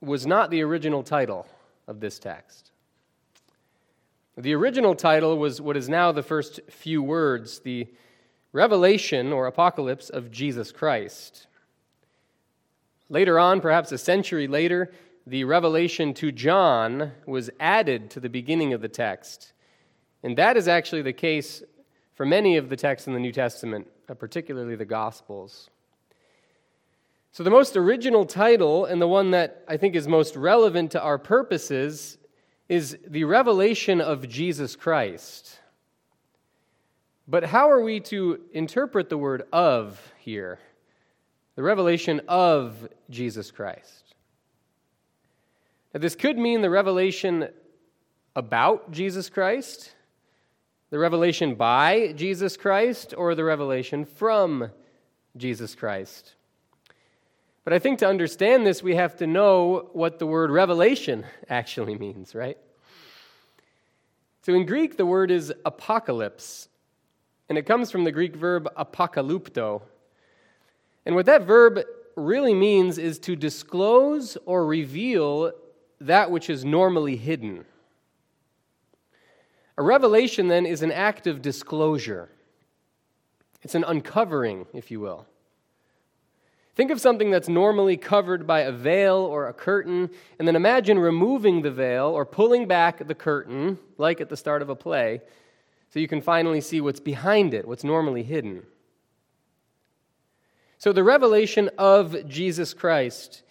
was 0.00 0.24
not 0.24 0.52
the 0.52 0.62
original 0.62 1.02
title 1.02 1.48
of 1.88 1.98
this 1.98 2.20
text. 2.20 2.69
The 4.40 4.54
original 4.54 4.94
title 4.94 5.36
was 5.36 5.60
what 5.60 5.76
is 5.76 5.90
now 5.90 6.12
the 6.12 6.22
first 6.22 6.60
few 6.70 7.02
words, 7.02 7.58
the 7.58 7.88
Revelation 8.52 9.34
or 9.34 9.46
Apocalypse 9.46 10.08
of 10.08 10.30
Jesus 10.30 10.72
Christ. 10.72 11.46
Later 13.10 13.38
on, 13.38 13.60
perhaps 13.60 13.92
a 13.92 13.98
century 13.98 14.48
later, 14.48 14.92
the 15.26 15.44
Revelation 15.44 16.14
to 16.14 16.32
John 16.32 17.12
was 17.26 17.50
added 17.60 18.08
to 18.12 18.20
the 18.20 18.30
beginning 18.30 18.72
of 18.72 18.80
the 18.80 18.88
text. 18.88 19.52
And 20.22 20.38
that 20.38 20.56
is 20.56 20.68
actually 20.68 21.02
the 21.02 21.12
case 21.12 21.62
for 22.14 22.24
many 22.24 22.56
of 22.56 22.70
the 22.70 22.76
texts 22.76 23.06
in 23.06 23.12
the 23.12 23.20
New 23.20 23.32
Testament 23.32 23.88
uh, 24.08 24.14
particularly 24.14 24.74
the 24.74 24.86
Gospels. 24.86 25.68
So, 27.32 27.44
the 27.44 27.50
most 27.50 27.76
original 27.76 28.24
title, 28.24 28.86
and 28.86 29.02
the 29.02 29.06
one 29.06 29.32
that 29.32 29.64
I 29.68 29.76
think 29.76 29.94
is 29.94 30.08
most 30.08 30.34
relevant 30.34 30.92
to 30.92 31.02
our 31.02 31.18
purposes, 31.18 32.16
is 32.70 32.96
the 33.06 33.24
revelation 33.24 34.00
of 34.00 34.28
Jesus 34.28 34.76
Christ. 34.76 35.58
But 37.28 37.44
how 37.44 37.70
are 37.70 37.82
we 37.82 38.00
to 38.00 38.40
interpret 38.52 39.10
the 39.10 39.18
word 39.18 39.42
of 39.52 40.00
here? 40.18 40.58
The 41.56 41.62
revelation 41.62 42.22
of 42.28 42.88
Jesus 43.10 43.50
Christ. 43.50 44.14
Now, 45.92 46.00
this 46.00 46.14
could 46.14 46.38
mean 46.38 46.62
the 46.62 46.70
revelation 46.70 47.48
about 48.34 48.90
Jesus 48.92 49.28
Christ 49.28 49.94
the 50.90 50.98
revelation 50.98 51.54
by 51.54 52.12
Jesus 52.16 52.56
Christ 52.56 53.14
or 53.16 53.34
the 53.36 53.44
revelation 53.44 54.04
from 54.04 54.70
Jesus 55.36 55.76
Christ. 55.76 56.34
But 57.64 57.72
I 57.72 57.78
think 57.78 57.98
to 57.98 58.06
understand 58.06 58.66
this, 58.66 58.82
we 58.82 58.94
have 58.94 59.16
to 59.16 59.26
know 59.26 59.90
what 59.92 60.18
the 60.18 60.26
word 60.26 60.50
revelation 60.50 61.26
actually 61.48 61.96
means, 61.96 62.34
right? 62.34 62.58
So 64.42 64.54
in 64.54 64.64
Greek, 64.64 64.96
the 64.96 65.06
word 65.06 65.30
is 65.30 65.52
apocalypse, 65.66 66.68
and 67.48 67.58
it 67.58 67.66
comes 67.66 67.90
from 67.90 68.04
the 68.04 68.12
Greek 68.12 68.34
verb 68.34 68.68
apokalupto. 68.76 69.82
And 71.04 71.14
what 71.14 71.26
that 71.26 71.46
verb 71.46 71.80
really 72.16 72.54
means 72.54 72.96
is 72.96 73.18
to 73.20 73.36
disclose 73.36 74.38
or 74.46 74.64
reveal 74.64 75.52
that 76.00 76.30
which 76.30 76.48
is 76.48 76.64
normally 76.64 77.16
hidden. 77.16 77.66
A 79.76 79.82
revelation, 79.82 80.48
then, 80.48 80.66
is 80.66 80.82
an 80.82 80.92
act 80.92 81.26
of 81.26 81.42
disclosure. 81.42 82.30
It's 83.62 83.74
an 83.74 83.84
uncovering, 83.84 84.66
if 84.72 84.90
you 84.90 85.00
will. 85.00 85.26
Think 86.80 86.92
of 86.92 86.98
something 86.98 87.30
that's 87.30 87.50
normally 87.50 87.98
covered 87.98 88.46
by 88.46 88.60
a 88.60 88.72
veil 88.72 89.16
or 89.16 89.48
a 89.48 89.52
curtain, 89.52 90.08
and 90.38 90.48
then 90.48 90.56
imagine 90.56 90.98
removing 90.98 91.60
the 91.60 91.70
veil 91.70 92.06
or 92.06 92.24
pulling 92.24 92.66
back 92.66 93.06
the 93.06 93.14
curtain, 93.14 93.78
like 93.98 94.22
at 94.22 94.30
the 94.30 94.36
start 94.38 94.62
of 94.62 94.70
a 94.70 94.74
play, 94.74 95.20
so 95.90 96.00
you 96.00 96.08
can 96.08 96.22
finally 96.22 96.62
see 96.62 96.80
what's 96.80 96.98
behind 96.98 97.52
it, 97.52 97.68
what's 97.68 97.84
normally 97.84 98.22
hidden. 98.22 98.62
So, 100.78 100.90
the 100.94 101.04
revelation 101.04 101.68
of 101.76 102.26
Jesus 102.26 102.72
Christ 102.72 103.42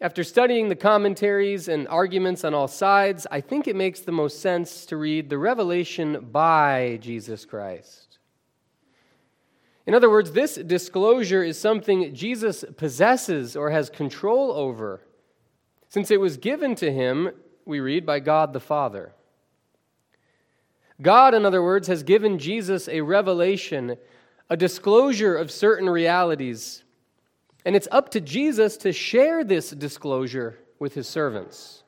after 0.00 0.24
studying 0.24 0.68
the 0.68 0.74
commentaries 0.74 1.68
and 1.68 1.86
arguments 1.86 2.42
on 2.42 2.54
all 2.54 2.66
sides, 2.66 3.24
I 3.30 3.40
think 3.40 3.68
it 3.68 3.76
makes 3.76 4.00
the 4.00 4.10
most 4.10 4.40
sense 4.40 4.84
to 4.86 4.96
read 4.96 5.30
the 5.30 5.38
revelation 5.38 6.26
by 6.32 6.98
Jesus 7.00 7.44
Christ. 7.44 8.11
In 9.86 9.94
other 9.94 10.10
words, 10.10 10.32
this 10.32 10.54
disclosure 10.54 11.42
is 11.42 11.58
something 11.58 12.14
Jesus 12.14 12.64
possesses 12.76 13.56
or 13.56 13.70
has 13.70 13.90
control 13.90 14.52
over, 14.52 15.02
since 15.88 16.10
it 16.10 16.20
was 16.20 16.36
given 16.36 16.74
to 16.76 16.92
him, 16.92 17.30
we 17.64 17.80
read, 17.80 18.06
by 18.06 18.20
God 18.20 18.52
the 18.52 18.60
Father. 18.60 19.12
God, 21.00 21.34
in 21.34 21.44
other 21.44 21.62
words, 21.62 21.88
has 21.88 22.02
given 22.02 22.38
Jesus 22.38 22.88
a 22.88 23.00
revelation, 23.00 23.96
a 24.48 24.56
disclosure 24.56 25.36
of 25.36 25.50
certain 25.50 25.90
realities 25.90 26.84
and 27.64 27.76
it's 27.76 27.88
up 27.90 28.10
to 28.10 28.20
Jesus 28.20 28.76
to 28.78 28.92
share 28.92 29.44
this 29.44 29.70
disclosure 29.70 30.58
with 30.78 30.94
his 30.94 31.08
servants. 31.08 31.84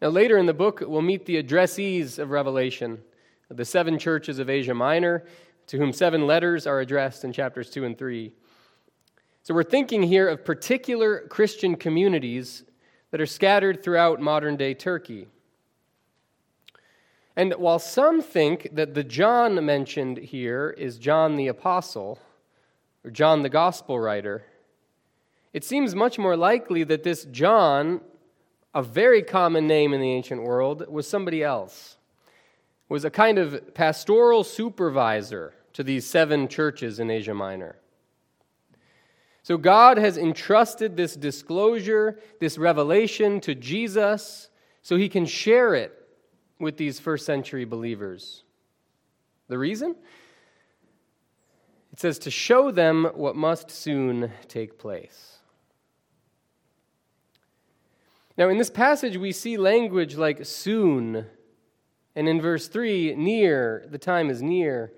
Now, 0.00 0.08
later 0.08 0.38
in 0.38 0.46
the 0.46 0.54
book, 0.54 0.82
we'll 0.86 1.02
meet 1.02 1.26
the 1.26 1.42
addressees 1.42 2.18
of 2.18 2.30
Revelation, 2.30 3.00
the 3.48 3.64
seven 3.64 3.98
churches 3.98 4.38
of 4.38 4.50
Asia 4.50 4.74
Minor, 4.74 5.24
to 5.66 5.78
whom 5.78 5.92
seven 5.92 6.26
letters 6.26 6.66
are 6.66 6.80
addressed 6.80 7.24
in 7.24 7.32
chapters 7.32 7.70
2 7.70 7.84
and 7.84 7.98
3. 7.98 8.32
So, 9.42 9.54
we're 9.54 9.62
thinking 9.62 10.02
here 10.02 10.28
of 10.28 10.44
particular 10.44 11.26
Christian 11.28 11.76
communities 11.76 12.64
that 13.10 13.20
are 13.20 13.26
scattered 13.26 13.82
throughout 13.82 14.20
modern 14.20 14.56
day 14.56 14.74
Turkey. 14.74 15.28
And 17.36 17.52
while 17.54 17.78
some 17.78 18.22
think 18.22 18.68
that 18.72 18.94
the 18.94 19.04
John 19.04 19.64
mentioned 19.64 20.18
here 20.18 20.74
is 20.78 20.98
John 20.98 21.36
the 21.36 21.48
Apostle, 21.48 22.18
or 23.04 23.10
John 23.10 23.42
the 23.42 23.48
Gospel 23.48 23.98
writer, 23.98 24.44
it 25.52 25.64
seems 25.64 25.94
much 25.94 26.18
more 26.18 26.36
likely 26.36 26.84
that 26.84 27.02
this 27.02 27.24
John, 27.26 28.00
a 28.74 28.82
very 28.82 29.22
common 29.22 29.66
name 29.66 29.92
in 29.92 30.00
the 30.00 30.10
ancient 30.10 30.42
world, 30.42 30.86
was 30.88 31.08
somebody 31.08 31.42
else, 31.42 31.93
was 32.88 33.04
a 33.04 33.10
kind 33.10 33.38
of 33.38 33.74
pastoral 33.74 34.44
supervisor 34.44 35.54
to 35.72 35.82
these 35.82 36.06
seven 36.06 36.48
churches 36.48 37.00
in 37.00 37.10
Asia 37.10 37.34
Minor. 37.34 37.76
So 39.42 39.58
God 39.58 39.98
has 39.98 40.16
entrusted 40.16 40.96
this 40.96 41.16
disclosure, 41.16 42.18
this 42.40 42.56
revelation 42.56 43.40
to 43.42 43.54
Jesus 43.54 44.48
so 44.82 44.96
he 44.96 45.08
can 45.08 45.26
share 45.26 45.74
it 45.74 45.92
with 46.58 46.76
these 46.76 46.98
first 46.98 47.26
century 47.26 47.64
believers. 47.64 48.44
The 49.48 49.58
reason? 49.58 49.96
It 51.92 52.00
says 52.00 52.18
to 52.20 52.30
show 52.30 52.70
them 52.70 53.10
what 53.14 53.36
must 53.36 53.70
soon 53.70 54.32
take 54.48 54.78
place. 54.78 55.38
Now, 58.36 58.48
in 58.48 58.58
this 58.58 58.70
passage, 58.70 59.16
we 59.16 59.30
see 59.30 59.56
language 59.56 60.16
like 60.16 60.44
soon, 60.44 61.26
and 62.16 62.28
in 62.28 62.40
verse 62.40 62.68
3, 62.68 63.14
near, 63.16 63.86
the 63.90 63.98
time 63.98 64.30
is 64.30 64.40
near. 64.42 64.92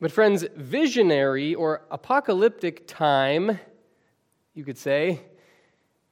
But, 0.00 0.12
friends, 0.12 0.44
visionary 0.56 1.54
or 1.54 1.82
apocalyptic 1.90 2.86
time, 2.86 3.58
you 4.54 4.64
could 4.64 4.78
say, 4.78 5.20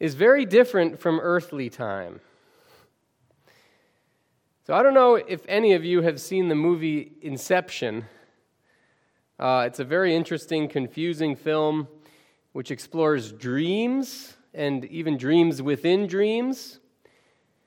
is 0.00 0.14
very 0.14 0.44
different 0.44 0.98
from 0.98 1.20
earthly 1.20 1.68
time. 1.70 2.20
So 4.66 4.74
I 4.74 4.82
don't 4.82 4.94
know 4.94 5.16
if 5.16 5.44
any 5.46 5.74
of 5.74 5.84
you 5.84 6.00
have 6.02 6.20
seen 6.20 6.48
the 6.48 6.54
movie 6.54 7.12
Inception. 7.20 8.06
Uh, 9.38 9.64
it's 9.66 9.78
a 9.78 9.84
very 9.84 10.14
interesting, 10.14 10.68
confusing 10.68 11.36
film 11.36 11.88
which 12.52 12.70
explores 12.70 13.32
dreams 13.32 14.36
and 14.54 14.84
even 14.86 15.16
dreams 15.18 15.60
within 15.60 16.06
dreams. 16.06 16.78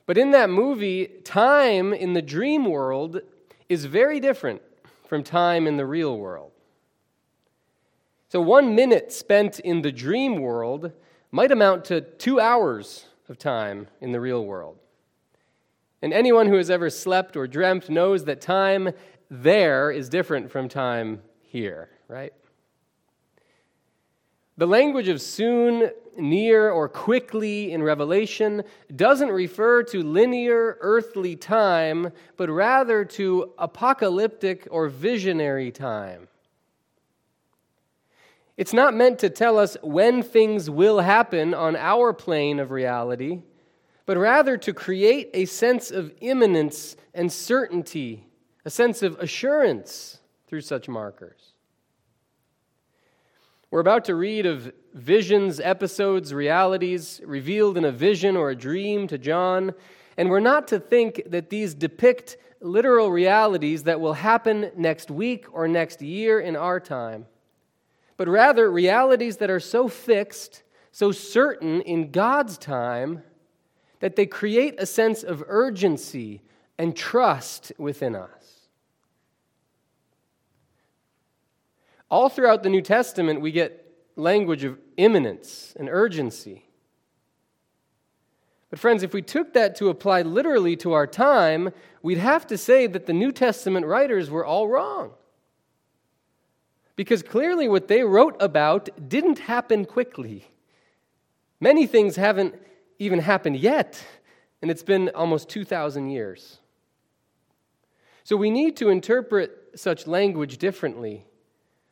But 0.07 0.17
in 0.17 0.31
that 0.31 0.49
movie, 0.49 1.07
time 1.23 1.93
in 1.93 2.13
the 2.13 2.21
dream 2.21 2.65
world 2.65 3.21
is 3.69 3.85
very 3.85 4.19
different 4.19 4.61
from 5.05 5.21
time 5.21 5.67
in 5.67 5.77
the 5.77 5.85
real 5.85 6.17
world. 6.17 6.51
So, 8.29 8.41
one 8.41 8.73
minute 8.73 9.11
spent 9.11 9.59
in 9.59 9.81
the 9.81 9.91
dream 9.91 10.37
world 10.41 10.93
might 11.31 11.51
amount 11.51 11.85
to 11.85 12.01
two 12.01 12.39
hours 12.39 13.05
of 13.29 13.37
time 13.37 13.87
in 14.01 14.13
the 14.13 14.19
real 14.19 14.43
world. 14.45 14.77
And 16.01 16.13
anyone 16.13 16.47
who 16.47 16.55
has 16.55 16.69
ever 16.69 16.89
slept 16.89 17.35
or 17.35 17.45
dreamt 17.45 17.89
knows 17.89 18.25
that 18.25 18.39
time 18.39 18.91
there 19.29 19.91
is 19.91 20.07
different 20.07 20.51
from 20.51 20.69
time 20.69 21.21
here, 21.41 21.89
right? 22.07 22.33
The 24.57 24.65
language 24.65 25.07
of 25.07 25.21
soon, 25.21 25.91
near, 26.17 26.69
or 26.69 26.89
quickly 26.89 27.71
in 27.71 27.83
Revelation 27.83 28.63
doesn't 28.95 29.29
refer 29.29 29.83
to 29.83 30.01
linear 30.01 30.77
earthly 30.81 31.35
time, 31.35 32.11
but 32.37 32.49
rather 32.49 33.05
to 33.05 33.53
apocalyptic 33.57 34.67
or 34.71 34.89
visionary 34.89 35.71
time. 35.71 36.27
It's 38.57 38.73
not 38.73 38.95
meant 38.95 39.19
to 39.19 39.29
tell 39.29 39.59
us 39.59 39.77
when 39.83 40.23
things 40.23 40.69
will 40.69 41.01
happen 41.01 41.53
on 41.53 41.75
our 41.75 42.11
plane 42.11 42.59
of 42.59 42.71
reality 42.71 43.41
but 44.07 44.17
rather 44.17 44.57
to 44.57 44.73
create 44.73 45.29
a 45.33 45.45
sense 45.45 45.91
of 45.91 46.11
imminence 46.21 46.95
and 47.13 47.31
certainty, 47.31 48.25
a 48.65 48.69
sense 48.69 49.03
of 49.03 49.19
assurance 49.19 50.19
through 50.47 50.61
such 50.61 50.87
markers. 50.87 51.53
We're 53.69 53.81
about 53.81 54.05
to 54.05 54.15
read 54.15 54.45
of 54.45 54.71
visions, 54.93 55.59
episodes, 55.59 56.33
realities 56.33 57.19
revealed 57.25 57.77
in 57.77 57.83
a 57.83 57.91
vision 57.91 58.37
or 58.37 58.49
a 58.49 58.55
dream 58.55 59.07
to 59.09 59.17
John, 59.17 59.73
and 60.15 60.29
we're 60.29 60.39
not 60.39 60.69
to 60.69 60.79
think 60.79 61.23
that 61.27 61.49
these 61.49 61.73
depict 61.73 62.37
literal 62.61 63.11
realities 63.11 63.83
that 63.83 63.99
will 63.99 64.13
happen 64.13 64.71
next 64.77 65.11
week 65.11 65.47
or 65.51 65.67
next 65.67 66.01
year 66.01 66.39
in 66.39 66.55
our 66.55 66.79
time, 66.79 67.25
but 68.15 68.29
rather 68.29 68.71
realities 68.71 69.35
that 69.37 69.49
are 69.49 69.59
so 69.59 69.89
fixed, 69.89 70.63
so 70.93 71.11
certain 71.11 71.81
in 71.81 72.11
God's 72.11 72.57
time 72.57 73.21
that 73.99 74.15
they 74.15 74.25
create 74.25 74.75
a 74.77 74.85
sense 74.85 75.23
of 75.23 75.43
urgency 75.45 76.41
and 76.77 76.95
trust 76.95 77.73
within 77.77 78.15
us. 78.15 78.36
All 82.09 82.29
throughout 82.29 82.63
the 82.63 82.69
New 82.69 82.81
Testament, 82.81 83.41
we 83.41 83.51
get 83.51 83.83
language 84.15 84.63
of 84.63 84.77
imminence 84.95 85.73
and 85.77 85.89
urgency. 85.89 86.65
But, 88.69 88.79
friends, 88.79 89.03
if 89.03 89.13
we 89.13 89.21
took 89.21 89.53
that 89.53 89.75
to 89.77 89.89
apply 89.89 90.23
literally 90.23 90.75
to 90.77 90.93
our 90.93 91.07
time, 91.07 91.71
we'd 92.01 92.17
have 92.17 92.45
to 92.47 92.57
say 92.57 92.87
that 92.87 93.05
the 93.05 93.13
New 93.13 93.31
Testament 93.31 93.85
writers 93.85 94.29
were 94.29 94.45
all 94.45 94.67
wrong. 94.67 95.11
Because 96.95 97.23
clearly, 97.23 97.67
what 97.67 97.87
they 97.87 98.03
wrote 98.03 98.35
about 98.39 98.89
didn't 99.07 99.39
happen 99.39 99.85
quickly. 99.85 100.47
Many 101.59 101.87
things 101.87 102.15
haven't 102.15 102.55
even 102.99 103.19
happened 103.19 103.57
yet, 103.57 104.03
and 104.61 104.71
it's 104.71 104.83
been 104.83 105.09
almost 105.09 105.47
2,000 105.49 106.09
years. 106.09 106.59
So 108.23 108.35
we 108.35 108.51
need 108.51 108.75
to 108.77 108.89
interpret 108.89 109.51
such 109.75 110.07
language 110.07 110.57
differently, 110.57 111.25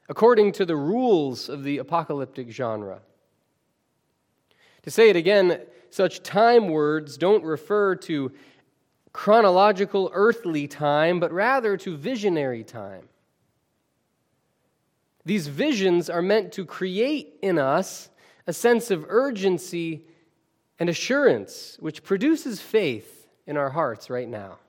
according 0.07 0.51
to 0.53 0.65
the 0.65 0.75
rules 0.75 1.49
of 1.49 1.63
the 1.63 1.77
apocalyptic 1.77 2.49
genre. 2.49 3.01
To 4.83 4.91
say 4.91 5.09
it 5.09 5.15
again, 5.15 5.61
such 5.89 6.21
time 6.21 6.69
words 6.69 7.17
don't 7.17 7.43
refer 7.43 7.95
to 7.95 8.31
chronological 9.13 10.11
earthly 10.13 10.67
time, 10.67 11.19
but 11.19 11.31
rather 11.31 11.77
to 11.77 11.95
visionary 11.95 12.63
time. 12.63 13.07
These 15.23 15.47
visions 15.47 16.09
are 16.09 16.21
meant 16.21 16.51
to 16.53 16.65
create 16.65 17.39
in 17.41 17.57
us 17.57 18.09
a 18.45 18.53
sense 18.53 18.91
of 18.91 19.05
urgency 19.07 20.05
and 20.77 20.89
assurance, 20.89 21.77
which 21.79 22.03
produces 22.03 22.61
faith 22.61 23.27
in 23.47 23.57
our 23.57 23.69
hearts 23.69 24.09
right 24.09 24.27
now. 24.27 24.59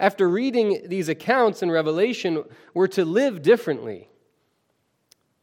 After 0.00 0.28
reading 0.28 0.82
these 0.86 1.08
accounts 1.08 1.62
in 1.62 1.70
Revelation, 1.70 2.44
we're 2.74 2.88
to 2.88 3.04
live 3.04 3.42
differently, 3.42 4.08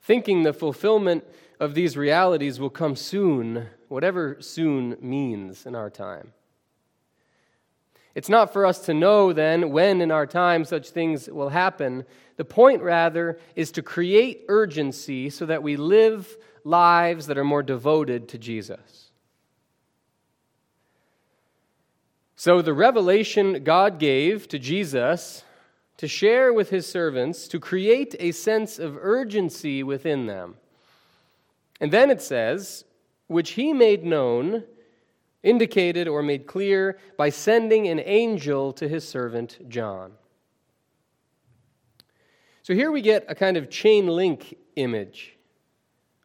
thinking 0.02 0.44
the 0.44 0.54
fulfillment 0.54 1.24
of 1.60 1.74
these 1.74 1.98
realities 1.98 2.60
will 2.60 2.70
come 2.70 2.96
soon, 2.96 3.68
whatever 3.88 4.38
soon 4.40 4.98
means 5.02 5.66
in 5.66 5.76
our 5.76 5.90
time. 5.90 6.34
It's 8.16 8.30
not 8.30 8.52
for 8.52 8.66
us 8.66 8.80
to 8.86 8.94
know 8.94 9.34
then 9.34 9.72
when 9.72 10.02
in 10.02 10.12
our 10.12 10.26
time 10.26 10.66
such 10.66 10.90
things 10.90 11.30
will 11.30 11.50
happen. 11.50 12.06
The 12.38 12.46
point, 12.46 12.82
rather, 12.82 13.40
is 13.56 13.72
to 13.74 13.82
create 13.82 14.46
urgency 14.50 15.30
so 15.30 15.46
that 15.46 15.64
we 15.64 15.78
live 15.78 16.38
lives 16.64 17.28
that 17.28 17.38
are 17.38 17.44
more 17.44 17.64
devoted 17.64 18.28
to 18.30 18.38
Jesus. 18.38 19.09
So, 22.40 22.62
the 22.62 22.74
revelation 22.74 23.66
God 23.66 24.00
gave 24.00 24.48
to 24.48 24.58
Jesus 24.58 25.44
to 25.98 26.08
share 26.08 26.54
with 26.54 26.70
his 26.70 26.88
servants, 26.88 27.50
to 27.50 27.60
create 27.60 28.16
a 28.18 28.32
sense 28.32 28.80
of 28.80 28.98
urgency 28.98 29.84
within 29.84 30.26
them. 30.26 30.56
And 31.82 31.92
then 31.92 32.10
it 32.10 32.22
says, 32.22 32.86
which 33.28 33.50
he 33.52 33.74
made 33.74 34.06
known, 34.06 34.64
indicated 35.44 36.08
or 36.08 36.24
made 36.24 36.48
clear 36.48 36.98
by 37.18 37.28
sending 37.28 37.90
an 37.90 38.00
angel 38.00 38.72
to 38.72 38.88
his 38.88 39.06
servant 39.06 39.60
John. 39.68 40.14
So 42.62 42.74
here 42.74 42.90
we 42.90 43.02
get 43.02 43.26
a 43.28 43.36
kind 43.36 43.58
of 43.58 43.70
chain 43.70 44.08
link 44.08 44.56
image 44.78 45.36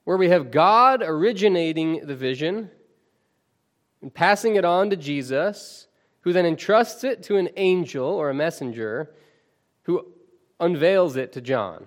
where 0.04 0.16
we 0.16 0.28
have 0.28 0.52
God 0.52 1.02
originating 1.02 2.06
the 2.06 2.14
vision 2.14 2.70
and 4.00 4.14
passing 4.14 4.54
it 4.54 4.64
on 4.64 4.90
to 4.90 4.96
Jesus, 4.96 5.88
who 6.24 6.32
then 6.32 6.46
entrusts 6.46 7.04
it 7.04 7.22
to 7.22 7.36
an 7.36 7.50
angel 7.56 8.06
or 8.06 8.30
a 8.30 8.34
messenger 8.34 9.10
who 9.82 10.06
unveils 10.58 11.16
it 11.16 11.34
to 11.34 11.40
John. 11.42 11.86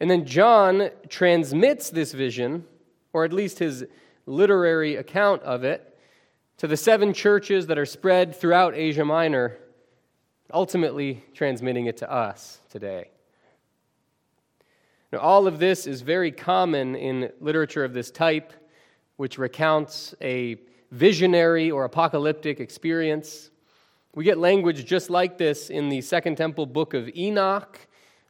And 0.00 0.10
then 0.10 0.26
John 0.26 0.90
transmits 1.08 1.90
this 1.90 2.12
vision, 2.12 2.64
or 3.12 3.24
at 3.24 3.32
least 3.32 3.60
his 3.60 3.84
literary 4.26 4.96
account 4.96 5.42
of 5.42 5.62
it, 5.62 5.96
to 6.56 6.66
the 6.66 6.76
seven 6.76 7.14
churches 7.14 7.68
that 7.68 7.78
are 7.78 7.86
spread 7.86 8.34
throughout 8.34 8.74
Asia 8.74 9.04
Minor, 9.04 9.56
ultimately 10.52 11.22
transmitting 11.32 11.86
it 11.86 11.98
to 11.98 12.12
us 12.12 12.58
today. 12.68 13.10
Now, 15.12 15.20
all 15.20 15.46
of 15.46 15.60
this 15.60 15.86
is 15.86 16.00
very 16.00 16.32
common 16.32 16.96
in 16.96 17.30
literature 17.40 17.84
of 17.84 17.92
this 17.92 18.10
type, 18.10 18.52
which 19.18 19.38
recounts 19.38 20.16
a 20.20 20.56
visionary 20.90 21.70
or 21.70 21.84
apocalyptic 21.84 22.60
experience. 22.60 23.50
We 24.14 24.24
get 24.24 24.38
language 24.38 24.84
just 24.84 25.08
like 25.08 25.38
this 25.38 25.70
in 25.70 25.88
the 25.88 26.00
Second 26.00 26.36
Temple 26.36 26.66
book 26.66 26.94
of 26.94 27.08
Enoch, 27.16 27.78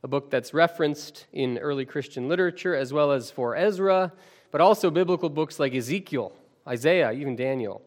a 0.02 0.08
book 0.08 0.30
that's 0.30 0.52
referenced 0.52 1.26
in 1.32 1.58
early 1.58 1.84
Christian 1.84 2.28
literature, 2.28 2.74
as 2.74 2.92
well 2.92 3.12
as 3.12 3.30
4 3.30 3.56
Ezra, 3.56 4.12
but 4.50 4.60
also 4.60 4.90
biblical 4.90 5.30
books 5.30 5.58
like 5.58 5.74
Ezekiel, 5.74 6.32
Isaiah, 6.66 7.12
even 7.12 7.36
Daniel. 7.36 7.82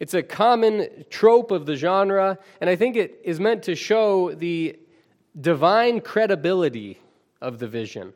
It's 0.00 0.14
a 0.14 0.22
common 0.22 1.04
trope 1.10 1.52
of 1.52 1.66
the 1.66 1.76
genre, 1.76 2.38
and 2.60 2.68
I 2.68 2.74
think 2.74 2.96
it 2.96 3.20
is 3.22 3.38
meant 3.38 3.62
to 3.64 3.76
show 3.76 4.34
the 4.34 4.78
divine 5.40 6.00
credibility 6.00 6.98
of 7.40 7.60
the 7.60 7.68
vision, 7.68 8.14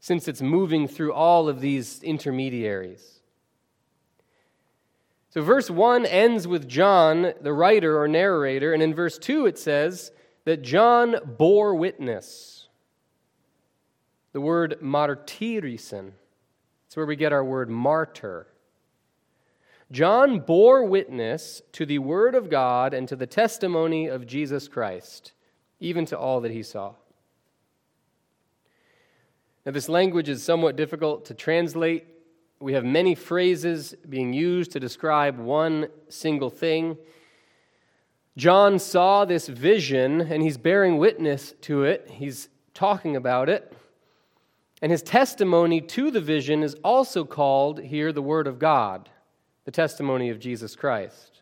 since 0.00 0.26
it's 0.26 0.42
moving 0.42 0.88
through 0.88 1.12
all 1.12 1.48
of 1.48 1.60
these 1.60 2.02
intermediaries. 2.02 3.19
So, 5.30 5.42
verse 5.42 5.70
1 5.70 6.06
ends 6.06 6.48
with 6.48 6.68
John, 6.68 7.34
the 7.40 7.52
writer 7.52 8.00
or 8.00 8.08
narrator, 8.08 8.72
and 8.72 8.82
in 8.82 8.94
verse 8.94 9.16
2 9.16 9.46
it 9.46 9.58
says 9.58 10.10
that 10.44 10.62
John 10.62 11.16
bore 11.24 11.74
witness. 11.74 12.66
The 14.32 14.40
word 14.40 14.78
martyrisen, 14.82 16.12
it's 16.86 16.96
where 16.96 17.06
we 17.06 17.16
get 17.16 17.32
our 17.32 17.44
word 17.44 17.70
martyr. 17.70 18.48
John 19.92 20.40
bore 20.40 20.84
witness 20.84 21.62
to 21.72 21.86
the 21.86 21.98
word 21.98 22.34
of 22.34 22.48
God 22.48 22.94
and 22.94 23.08
to 23.08 23.16
the 23.16 23.26
testimony 23.26 24.06
of 24.06 24.26
Jesus 24.26 24.68
Christ, 24.68 25.32
even 25.80 26.06
to 26.06 26.18
all 26.18 26.40
that 26.40 26.52
he 26.52 26.62
saw. 26.62 26.94
Now, 29.66 29.72
this 29.72 29.88
language 29.88 30.28
is 30.28 30.42
somewhat 30.42 30.76
difficult 30.76 31.26
to 31.26 31.34
translate. 31.34 32.06
We 32.62 32.74
have 32.74 32.84
many 32.84 33.14
phrases 33.14 33.94
being 34.06 34.34
used 34.34 34.72
to 34.72 34.80
describe 34.80 35.38
one 35.38 35.88
single 36.10 36.50
thing. 36.50 36.98
John 38.36 38.78
saw 38.78 39.24
this 39.24 39.48
vision 39.48 40.20
and 40.20 40.42
he's 40.42 40.58
bearing 40.58 40.98
witness 40.98 41.54
to 41.62 41.84
it, 41.84 42.10
he's 42.12 42.50
talking 42.74 43.16
about 43.16 43.48
it. 43.48 43.72
And 44.82 44.92
his 44.92 45.02
testimony 45.02 45.80
to 45.80 46.10
the 46.10 46.20
vision 46.20 46.62
is 46.62 46.74
also 46.84 47.24
called 47.24 47.80
here 47.80 48.12
the 48.12 48.22
Word 48.22 48.46
of 48.46 48.58
God, 48.58 49.08
the 49.64 49.70
testimony 49.70 50.28
of 50.28 50.38
Jesus 50.38 50.76
Christ. 50.76 51.40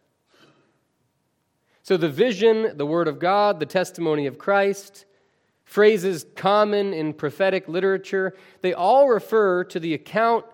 So 1.82 1.96
the 1.96 2.08
vision, 2.08 2.76
the 2.76 2.86
Word 2.86 3.08
of 3.08 3.18
God, 3.18 3.58
the 3.58 3.66
testimony 3.66 4.26
of 4.26 4.38
Christ, 4.38 5.04
phrases 5.64 6.26
common 6.36 6.92
in 6.94 7.12
prophetic 7.12 7.68
literature, 7.68 8.36
they 8.60 8.72
all 8.72 9.08
refer 9.08 9.64
to 9.64 9.80
the 9.80 9.94
account 9.94 10.44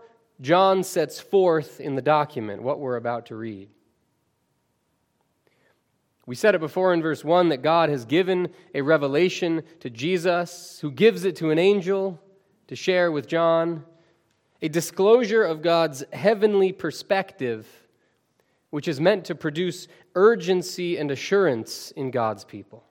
John 0.40 0.82
sets 0.82 1.20
forth 1.20 1.80
in 1.80 1.94
the 1.94 2.02
document, 2.02 2.62
what 2.62 2.80
we're 2.80 2.96
about 2.96 3.26
to 3.26 3.36
read. 3.36 3.68
We 6.26 6.34
said 6.34 6.54
it 6.54 6.60
before 6.60 6.94
in 6.94 7.02
verse 7.02 7.22
1 7.22 7.50
that 7.50 7.62
God 7.62 7.90
has 7.90 8.04
given 8.04 8.48
a 8.74 8.80
revelation 8.80 9.62
to 9.80 9.90
Jesus, 9.90 10.78
who 10.80 10.90
gives 10.90 11.24
it 11.24 11.36
to 11.36 11.50
an 11.50 11.58
angel 11.58 12.20
to 12.66 12.74
share 12.74 13.12
with 13.12 13.28
John, 13.28 13.84
a 14.62 14.68
disclosure 14.68 15.44
of 15.44 15.60
God's 15.60 16.02
heavenly 16.12 16.72
perspective, 16.72 17.68
which 18.70 18.88
is 18.88 19.00
meant 19.00 19.26
to 19.26 19.34
produce 19.34 19.86
urgency 20.14 20.96
and 20.96 21.10
assurance 21.10 21.90
in 21.90 22.10
God's 22.10 22.44
people. 22.44 22.84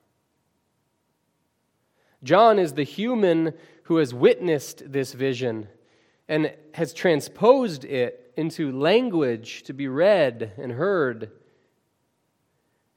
John 2.23 2.59
is 2.59 2.73
the 2.73 2.83
human 2.83 3.53
who 3.83 3.97
has 3.97 4.13
witnessed 4.13 4.91
this 4.91 5.13
vision 5.13 5.67
and 6.27 6.53
has 6.73 6.93
transposed 6.93 7.85
it 7.85 8.31
into 8.35 8.71
language 8.71 9.63
to 9.63 9.73
be 9.73 9.87
read 9.87 10.53
and 10.57 10.71
heard. 10.71 11.31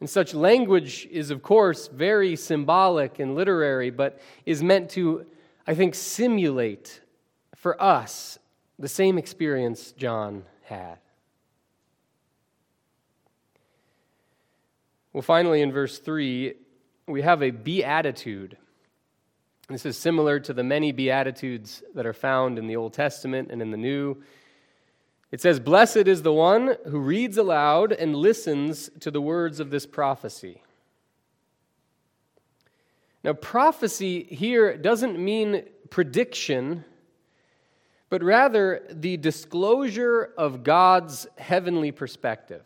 And 0.01 0.09
such 0.09 0.35
language 0.35 1.07
is, 1.11 1.31
of 1.31 1.43
course, 1.43 1.89
very 1.89 2.37
symbolic 2.37 3.19
and 3.19 3.35
literary, 3.35 3.91
but 3.91 4.21
is 4.45 4.63
meant 4.63 4.91
to, 4.91 5.27
I 5.67 5.75
think, 5.75 5.95
simulate 5.95 7.01
for 7.55 7.81
us 7.83 8.39
the 8.79 8.89
same 8.89 9.19
experience 9.19 9.93
John 9.93 10.45
had. 10.65 10.99
Well, 15.13 15.23
finally, 15.23 15.63
in 15.63 15.73
verse 15.73 15.99
3, 15.99 16.55
we 17.09 17.23
have 17.23 17.43
a 17.43 17.51
beatitude. 17.51 18.59
This 19.69 19.85
is 19.85 19.99
similar 19.99 20.39
to 20.41 20.53
the 20.53 20.63
many 20.63 20.93
Beatitudes 20.93 21.83
that 21.95 22.07
are 22.07 22.13
found 22.13 22.57
in 22.57 22.69
the 22.69 22.77
Old 22.77 22.93
Testament 22.93 23.51
and 23.51 23.61
in 23.61 23.73
the 23.73 23.77
New. 23.77 24.23
It 25.33 25.41
says, 25.41 25.59
Blessed 25.59 26.07
is 26.07 26.23
the 26.23 26.33
one 26.33 26.77
who 26.87 27.01
reads 27.01 27.37
aloud 27.37 27.91
and 27.91 28.15
listens 28.15 28.91
to 29.01 29.11
the 29.11 29.21
words 29.21 29.59
of 29.59 29.71
this 29.71 29.85
prophecy. 29.85 30.63
Now, 33.25 33.33
prophecy 33.33 34.23
here 34.23 34.77
doesn't 34.77 35.19
mean 35.19 35.65
prediction, 35.91 36.85
but 38.09 38.23
rather 38.23 38.87
the 38.89 39.17
disclosure 39.17 40.33
of 40.39 40.63
God's 40.63 41.27
heavenly 41.39 41.91
perspective. 41.91 42.63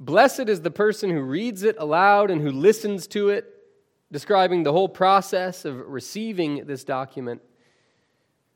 Blessed 0.00 0.48
is 0.48 0.62
the 0.62 0.70
person 0.70 1.10
who 1.10 1.20
reads 1.20 1.62
it 1.62 1.76
aloud 1.78 2.30
and 2.30 2.40
who 2.40 2.50
listens 2.50 3.06
to 3.08 3.28
it 3.28 3.53
describing 4.14 4.62
the 4.62 4.70
whole 4.70 4.88
process 4.88 5.64
of 5.64 5.76
receiving 5.88 6.66
this 6.66 6.84
document, 6.84 7.42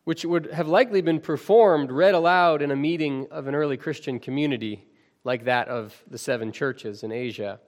which 0.04 0.24
would 0.24 0.52
have 0.52 0.68
likely 0.68 1.00
been 1.00 1.18
performed, 1.18 1.90
read 1.90 2.14
aloud 2.14 2.62
in 2.62 2.70
a 2.70 2.76
meeting 2.76 3.26
of 3.32 3.48
an 3.48 3.56
early 3.56 3.76
Christian 3.76 4.20
community 4.20 4.86
like 5.24 5.46
that 5.46 5.66
of 5.66 6.00
the 6.08 6.16
seven 6.16 6.52
churches 6.52 7.02
in 7.02 7.10
Asia. 7.10 7.58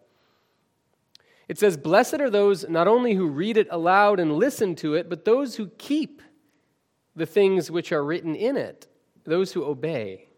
It 1.48 1.58
says, 1.58 1.76
Blessed 1.76 2.20
are 2.20 2.30
those 2.30 2.64
not 2.68 2.86
only 2.86 3.14
who 3.14 3.26
read 3.26 3.56
it 3.56 3.66
aloud 3.72 4.20
and 4.20 4.36
listen 4.36 4.76
to 4.76 4.94
it, 4.94 5.08
but 5.08 5.24
those 5.24 5.56
who 5.56 5.66
keep 5.76 6.22
the 7.16 7.26
things 7.26 7.72
which 7.72 7.90
are 7.90 8.04
written 8.04 8.36
in 8.36 8.56
it, 8.56 8.86
those 9.24 9.52
who 9.52 9.64
obey. 9.64 10.28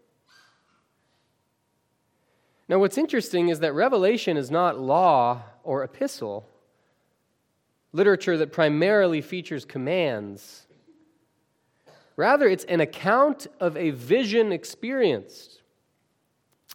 Now, 2.67 2.79
what's 2.79 2.97
interesting 2.97 3.49
is 3.49 3.59
that 3.59 3.75
Revelation 3.75 4.37
is 4.37 4.49
not 4.49 4.79
law 4.79 5.43
or 5.63 5.83
epistle 5.83 6.49
literature 7.93 8.37
that 8.37 8.51
primarily 8.51 9.21
features 9.21 9.63
commands. 9.63 10.67
Rather, 12.15 12.47
it's 12.47 12.65
an 12.65 12.81
account 12.81 13.47
of 13.59 13.77
a 13.77 13.91
vision 13.91 14.51
experienced, 14.51 15.61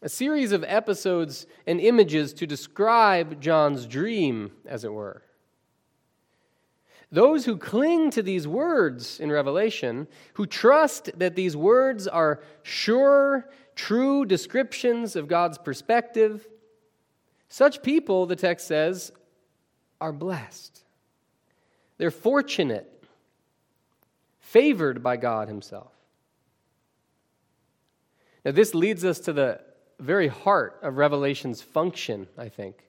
a 0.01 0.09
series 0.09 0.53
of 0.53 0.65
episodes 0.65 1.47
and 1.67 1.81
images 1.81 2.33
to 2.33 2.47
describe 2.47 3.41
John's 3.41 3.87
dream, 3.87 4.53
as 4.65 4.85
it 4.85 4.93
were. 4.93 5.23
Those 7.11 7.47
who 7.47 7.57
cling 7.57 8.11
to 8.11 8.23
these 8.23 8.47
words 8.47 9.19
in 9.19 9.33
Revelation, 9.33 10.09
who 10.35 10.47
trust 10.47 11.11
that 11.19 11.37
these 11.37 11.57
words 11.57 12.07
are 12.07 12.43
sure, 12.63 13.49
true 13.75 14.25
descriptions 14.25 15.17
of 15.17 15.27
God's 15.27 15.57
perspective, 15.57 16.47
such 17.49 17.83
people, 17.83 18.27
the 18.27 18.37
text 18.37 18.67
says, 18.67 19.11
are 20.01 20.13
blessed. 20.13 20.78
They're 21.99 22.11
fortunate, 22.11 23.05
favored 24.39 25.03
by 25.03 25.17
God 25.17 25.49
Himself. 25.49 25.93
Now, 28.45 28.53
this 28.53 28.75
leads 28.75 29.05
us 29.05 29.19
to 29.21 29.33
the 29.33 29.61
very 29.99 30.29
heart 30.29 30.79
of 30.83 30.97
Revelation's 30.97 31.61
function, 31.61 32.29
I 32.39 32.49
think, 32.49 32.89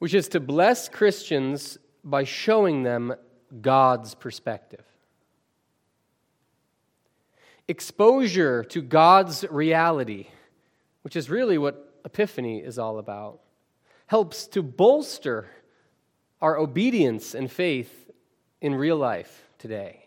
which 0.00 0.12
is 0.12 0.28
to 0.30 0.40
bless 0.40 0.88
Christians 0.88 1.78
by 2.02 2.24
showing 2.24 2.82
them 2.82 3.14
God's 3.60 4.14
perspective. 4.14 4.84
Exposure 7.68 8.64
to 8.64 8.82
God's 8.82 9.44
reality, 9.48 10.26
which 11.02 11.14
is 11.14 11.30
really 11.30 11.58
what 11.58 12.00
Epiphany 12.04 12.58
is 12.58 12.78
all 12.78 12.98
about, 12.98 13.40
helps 14.06 14.48
to 14.48 14.62
bolster 14.62 15.48
our 16.40 16.56
obedience 16.56 17.34
and 17.34 17.50
faith 17.50 18.10
in 18.60 18.74
real 18.74 18.96
life 18.96 19.48
today. 19.58 20.06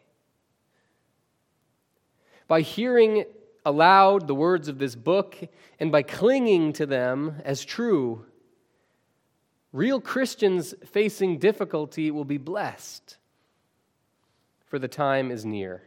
By 2.48 2.62
hearing 2.62 3.26
aloud 3.66 4.28
the 4.28 4.36
words 4.36 4.68
of 4.68 4.78
this 4.78 4.96
book 4.96 5.38
and 5.80 5.92
by 5.92 6.04
clinging 6.04 6.74
to 6.74 6.86
them 6.86 7.42
as 7.46 7.64
true, 7.64 8.26
real 9.72 10.02
Christians 10.02 10.74
facing 10.86 11.40
difficulty 11.40 12.12
will 12.12 12.26
be 12.26 12.38
blessed, 12.38 13.18
for 14.66 14.80
the 14.80 14.88
time 14.88 15.32
is 15.32 15.46
near. 15.46 15.84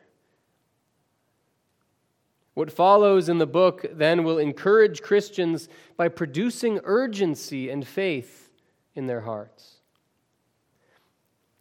What 2.55 2.73
follows 2.73 3.29
in 3.29 3.37
the 3.37 3.47
book 3.47 3.85
then 3.93 4.25
will 4.25 4.39
encourage 4.39 5.03
Christians 5.03 5.69
by 5.97 6.09
producing 6.09 6.81
urgency 6.85 7.69
and 7.69 7.87
faith 7.87 8.51
in 8.95 9.07
their 9.07 9.21
hearts. 9.21 9.76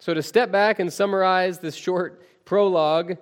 So, 0.05 0.13
to 0.13 0.21
step 0.21 0.51
back 0.51 0.77
and 0.77 0.93
summarize 0.93 1.57
this 1.57 1.73
short 1.73 2.21
prologue, 2.45 3.17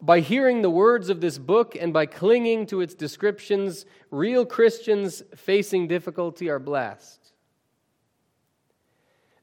By 0.00 0.18
hearing 0.18 0.62
the 0.62 0.68
words 0.68 1.10
of 1.10 1.20
this 1.20 1.38
book 1.38 1.76
and 1.80 1.92
by 1.92 2.06
clinging 2.06 2.66
to 2.66 2.80
its 2.80 2.92
descriptions, 2.92 3.86
real 4.10 4.44
Christians 4.44 5.22
facing 5.36 5.86
difficulty 5.86 6.50
are 6.50 6.58
blessed. 6.58 7.30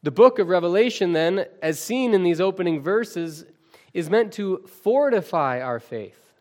The 0.02 0.12
book 0.12 0.38
of 0.38 0.50
Revelation, 0.50 1.14
then, 1.14 1.46
as 1.62 1.80
seen 1.80 2.14
in 2.14 2.24
these 2.24 2.42
opening 2.42 2.82
verses, 2.82 3.46
is 3.94 4.10
meant 4.10 4.34
to 4.34 4.68
fortify 4.68 5.62
our 5.62 5.80
faith 5.80 6.34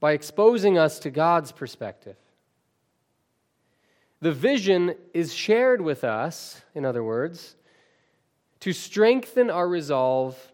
by 0.00 0.14
exposing 0.14 0.78
us 0.78 0.98
to 0.98 1.10
God's 1.10 1.52
perspective. 1.52 2.16
The 4.20 4.32
vision 4.32 4.96
is 5.14 5.32
shared 5.32 5.80
with 5.80 6.02
us, 6.02 6.62
in 6.74 6.84
other 6.84 7.04
words, 7.04 7.54
to 8.60 8.72
strengthen 8.72 9.50
our 9.50 9.68
resolve 9.68 10.52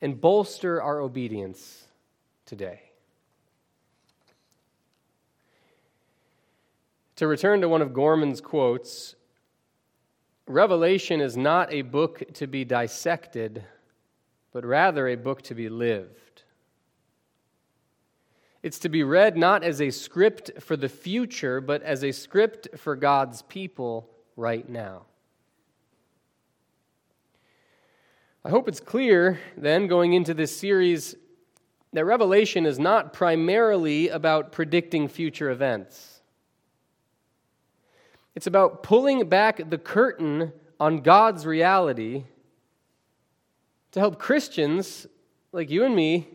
and 0.00 0.20
bolster 0.20 0.82
our 0.82 1.00
obedience 1.00 1.86
today. 2.46 2.80
To 7.16 7.26
return 7.26 7.60
to 7.62 7.68
one 7.68 7.82
of 7.82 7.92
Gorman's 7.92 8.40
quotes, 8.40 9.16
Revelation 10.46 11.20
is 11.20 11.36
not 11.36 11.72
a 11.72 11.82
book 11.82 12.22
to 12.34 12.46
be 12.46 12.64
dissected, 12.64 13.64
but 14.52 14.64
rather 14.64 15.08
a 15.08 15.16
book 15.16 15.42
to 15.42 15.54
be 15.54 15.68
lived. 15.68 16.42
It's 18.62 18.78
to 18.80 18.88
be 18.88 19.02
read 19.02 19.36
not 19.36 19.62
as 19.62 19.80
a 19.80 19.90
script 19.90 20.50
for 20.60 20.76
the 20.76 20.88
future, 20.88 21.60
but 21.60 21.82
as 21.82 22.02
a 22.02 22.12
script 22.12 22.68
for 22.76 22.96
God's 22.96 23.42
people 23.42 24.08
right 24.36 24.68
now. 24.68 25.02
I 28.48 28.50
hope 28.50 28.66
it's 28.66 28.80
clear 28.80 29.38
then, 29.58 29.88
going 29.88 30.14
into 30.14 30.32
this 30.32 30.56
series, 30.56 31.14
that 31.92 32.06
Revelation 32.06 32.64
is 32.64 32.78
not 32.78 33.12
primarily 33.12 34.08
about 34.08 34.52
predicting 34.52 35.06
future 35.06 35.50
events. 35.50 36.22
It's 38.34 38.46
about 38.46 38.82
pulling 38.82 39.28
back 39.28 39.68
the 39.68 39.76
curtain 39.76 40.54
on 40.80 41.00
God's 41.00 41.44
reality 41.44 42.24
to 43.92 44.00
help 44.00 44.18
Christians 44.18 45.06
like 45.52 45.68
you 45.68 45.84
and 45.84 45.94
me 45.94 46.28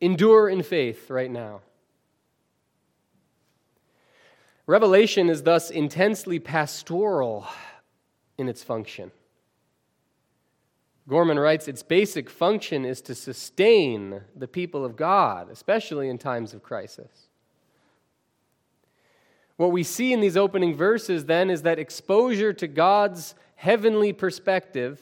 endure 0.00 0.48
in 0.48 0.62
faith 0.62 1.10
right 1.10 1.30
now. 1.30 1.60
Revelation 4.66 5.28
is 5.28 5.42
thus 5.42 5.70
intensely 5.70 6.38
pastoral 6.38 7.46
in 8.38 8.48
its 8.48 8.62
function. 8.62 9.12
Gorman 11.08 11.38
writes 11.38 11.68
its 11.68 11.82
basic 11.82 12.28
function 12.28 12.84
is 12.84 13.00
to 13.02 13.14
sustain 13.14 14.22
the 14.34 14.48
people 14.48 14.84
of 14.84 14.96
God, 14.96 15.50
especially 15.50 16.08
in 16.08 16.18
times 16.18 16.52
of 16.52 16.62
crisis. 16.62 17.28
What 19.56 19.72
we 19.72 19.84
see 19.84 20.12
in 20.12 20.20
these 20.20 20.36
opening 20.36 20.74
verses 20.74 21.26
then 21.26 21.48
is 21.48 21.62
that 21.62 21.78
exposure 21.78 22.52
to 22.54 22.66
God's 22.66 23.34
heavenly 23.54 24.12
perspective 24.12 25.00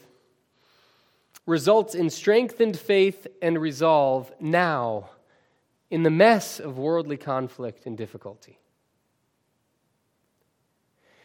results 1.46 1.94
in 1.94 2.08
strengthened 2.10 2.78
faith 2.78 3.26
and 3.42 3.58
resolve 3.58 4.32
now 4.40 5.10
in 5.90 6.02
the 6.02 6.10
mess 6.10 6.60
of 6.60 6.78
worldly 6.78 7.16
conflict 7.16 7.86
and 7.86 7.96
difficulty. 7.96 8.58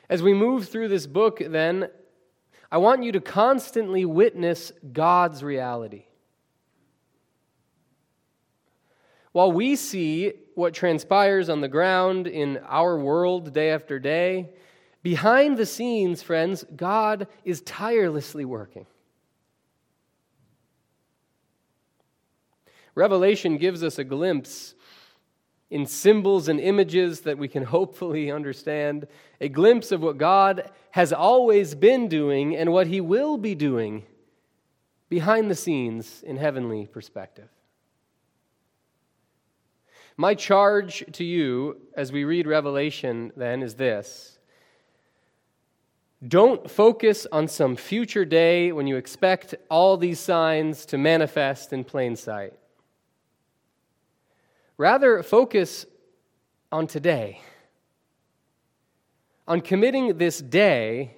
As 0.09 0.23
we 0.23 0.33
move 0.33 0.67
through 0.67 0.87
this 0.87 1.05
book, 1.05 1.39
then, 1.39 1.89
I 2.71 2.77
want 2.77 3.03
you 3.03 3.11
to 3.13 3.21
constantly 3.21 4.05
witness 4.05 4.71
God's 4.93 5.43
reality. 5.43 6.03
While 9.31 9.51
we 9.51 9.75
see 9.75 10.33
what 10.55 10.73
transpires 10.73 11.49
on 11.49 11.61
the 11.61 11.67
ground 11.67 12.27
in 12.27 12.57
our 12.67 12.97
world 12.97 13.53
day 13.53 13.71
after 13.71 13.99
day, 13.99 14.49
behind 15.01 15.57
the 15.57 15.65
scenes, 15.65 16.21
friends, 16.21 16.65
God 16.75 17.27
is 17.43 17.61
tirelessly 17.61 18.45
working. 18.45 18.85
Revelation 22.95 23.57
gives 23.57 23.83
us 23.83 23.97
a 23.97 24.03
glimpse 24.03 24.75
in 25.69 25.85
symbols 25.85 26.47
and 26.47 26.59
images 26.59 27.21
that 27.21 27.37
we 27.37 27.47
can 27.47 27.63
hopefully 27.63 28.31
understand, 28.31 29.07
a 29.39 29.47
glimpse 29.47 29.91
of 29.91 30.01
what 30.01 30.17
God 30.17 30.71
has 30.91 31.13
always 31.13 31.75
been 31.75 32.07
doing 32.07 32.55
and 32.55 32.71
what 32.71 32.87
He 32.87 33.01
will 33.01 33.37
be 33.37 33.55
doing 33.55 34.03
behind 35.09 35.49
the 35.49 35.55
scenes 35.55 36.23
in 36.23 36.37
heavenly 36.37 36.87
perspective. 36.87 37.49
My 40.17 40.35
charge 40.35 41.05
to 41.13 41.23
you 41.23 41.77
as 41.95 42.11
we 42.11 42.25
read 42.25 42.45
Revelation 42.45 43.31
then 43.37 43.63
is 43.63 43.75
this. 43.75 44.37
Don't 46.27 46.69
focus 46.69 47.25
on 47.31 47.47
some 47.47 47.77
future 47.77 48.25
day 48.25 48.73
when 48.73 48.87
you 48.87 48.97
expect 48.97 49.55
all 49.69 49.95
these 49.95 50.19
signs 50.19 50.85
to 50.87 50.97
manifest 50.97 51.71
in 51.71 51.85
plain 51.85 52.17
sight. 52.17 52.53
Rather, 54.77 55.23
focus 55.23 55.85
on 56.71 56.87
today, 56.87 57.41
on 59.49 59.61
committing 59.61 60.17
this 60.19 60.39
day 60.39 61.11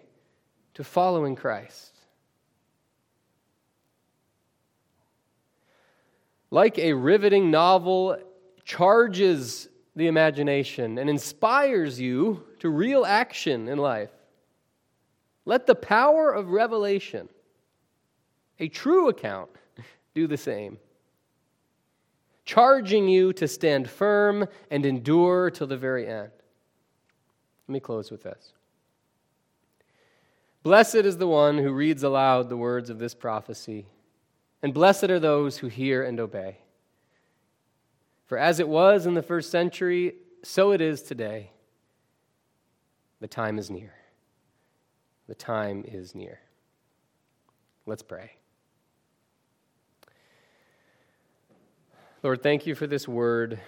to 0.73 0.83
following 0.83 1.35
Christ. 1.35 1.93
Like 6.49 6.79
a 6.79 6.93
riveting 6.93 7.51
novel, 7.51 8.17
charges 8.63 9.67
the 9.97 10.07
imagination 10.07 10.97
and 10.97 11.09
inspires 11.09 11.99
you 11.99 12.45
to 12.59 12.69
real 12.69 13.05
action 13.05 13.67
in 13.67 13.77
life. 13.77 14.11
Let 15.43 15.67
the 15.67 15.75
power 15.75 16.31
of 16.31 16.49
revelation, 16.49 17.27
a 18.59 18.69
true 18.69 19.09
account, 19.09 19.49
do 20.15 20.25
the 20.25 20.37
same 20.37 20.77
charging 22.43 23.07
you 23.07 23.31
to 23.31 23.47
stand 23.47 23.89
firm 23.89 24.45
and 24.69 24.85
endure 24.85 25.49
till 25.49 25.67
the 25.67 25.77
very 25.77 26.07
end. 26.07 26.31
Let 27.71 27.75
me 27.75 27.79
close 27.79 28.11
with 28.11 28.23
this. 28.23 28.51
Blessed 30.61 30.95
is 30.95 31.19
the 31.19 31.27
one 31.27 31.57
who 31.57 31.71
reads 31.71 32.03
aloud 32.03 32.49
the 32.49 32.57
words 32.57 32.89
of 32.89 32.99
this 32.99 33.13
prophecy, 33.13 33.85
and 34.61 34.73
blessed 34.73 35.05
are 35.05 35.21
those 35.21 35.59
who 35.59 35.69
hear 35.69 36.03
and 36.03 36.19
obey. 36.19 36.57
For 38.25 38.37
as 38.37 38.59
it 38.59 38.67
was 38.67 39.05
in 39.05 39.13
the 39.13 39.21
first 39.21 39.51
century, 39.51 40.15
so 40.43 40.73
it 40.73 40.81
is 40.81 41.01
today. 41.01 41.51
The 43.21 43.29
time 43.29 43.57
is 43.57 43.69
near. 43.69 43.93
The 45.27 45.35
time 45.35 45.85
is 45.87 46.13
near. 46.13 46.41
Let's 47.85 48.03
pray. 48.03 48.31
Lord, 52.21 52.43
thank 52.43 52.65
you 52.67 52.75
for 52.75 52.85
this 52.85 53.07
word. 53.07 53.61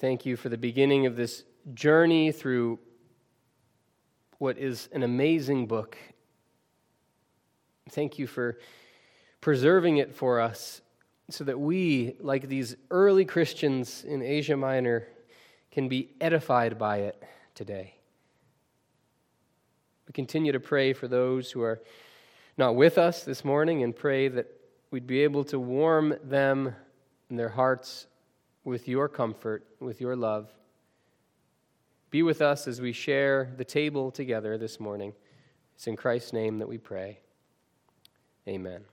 Thank 0.00 0.24
you 0.24 0.36
for 0.36 0.48
the 0.48 0.56
beginning 0.56 1.06
of 1.06 1.16
this 1.16 1.42
journey 1.74 2.30
through 2.30 2.78
what 4.38 4.56
is 4.56 4.88
an 4.92 5.02
amazing 5.02 5.66
book. 5.66 5.98
Thank 7.90 8.16
you 8.16 8.28
for 8.28 8.60
preserving 9.40 9.96
it 9.96 10.14
for 10.14 10.40
us 10.40 10.82
so 11.30 11.42
that 11.42 11.58
we, 11.58 12.14
like 12.20 12.46
these 12.46 12.76
early 12.92 13.24
Christians 13.24 14.04
in 14.04 14.22
Asia 14.22 14.56
Minor, 14.56 15.08
can 15.72 15.88
be 15.88 16.10
edified 16.20 16.78
by 16.78 16.98
it 16.98 17.20
today. 17.56 17.94
We 20.06 20.12
continue 20.12 20.52
to 20.52 20.60
pray 20.60 20.92
for 20.92 21.08
those 21.08 21.50
who 21.50 21.62
are 21.62 21.80
not 22.56 22.76
with 22.76 22.98
us 22.98 23.24
this 23.24 23.44
morning 23.44 23.82
and 23.82 23.96
pray 23.96 24.28
that 24.28 24.46
we'd 24.92 25.08
be 25.08 25.24
able 25.24 25.42
to 25.46 25.58
warm 25.58 26.14
them 26.22 26.72
and 27.30 27.36
their 27.36 27.48
hearts 27.48 28.06
with 28.68 28.86
your 28.86 29.08
comfort, 29.08 29.66
with 29.80 30.00
your 30.00 30.14
love. 30.14 30.50
Be 32.10 32.22
with 32.22 32.42
us 32.42 32.68
as 32.68 32.80
we 32.80 32.92
share 32.92 33.50
the 33.56 33.64
table 33.64 34.10
together 34.10 34.58
this 34.58 34.78
morning. 34.78 35.14
It's 35.74 35.86
in 35.86 35.96
Christ's 35.96 36.32
name 36.32 36.58
that 36.58 36.68
we 36.68 36.78
pray. 36.78 37.20
Amen. 38.46 38.84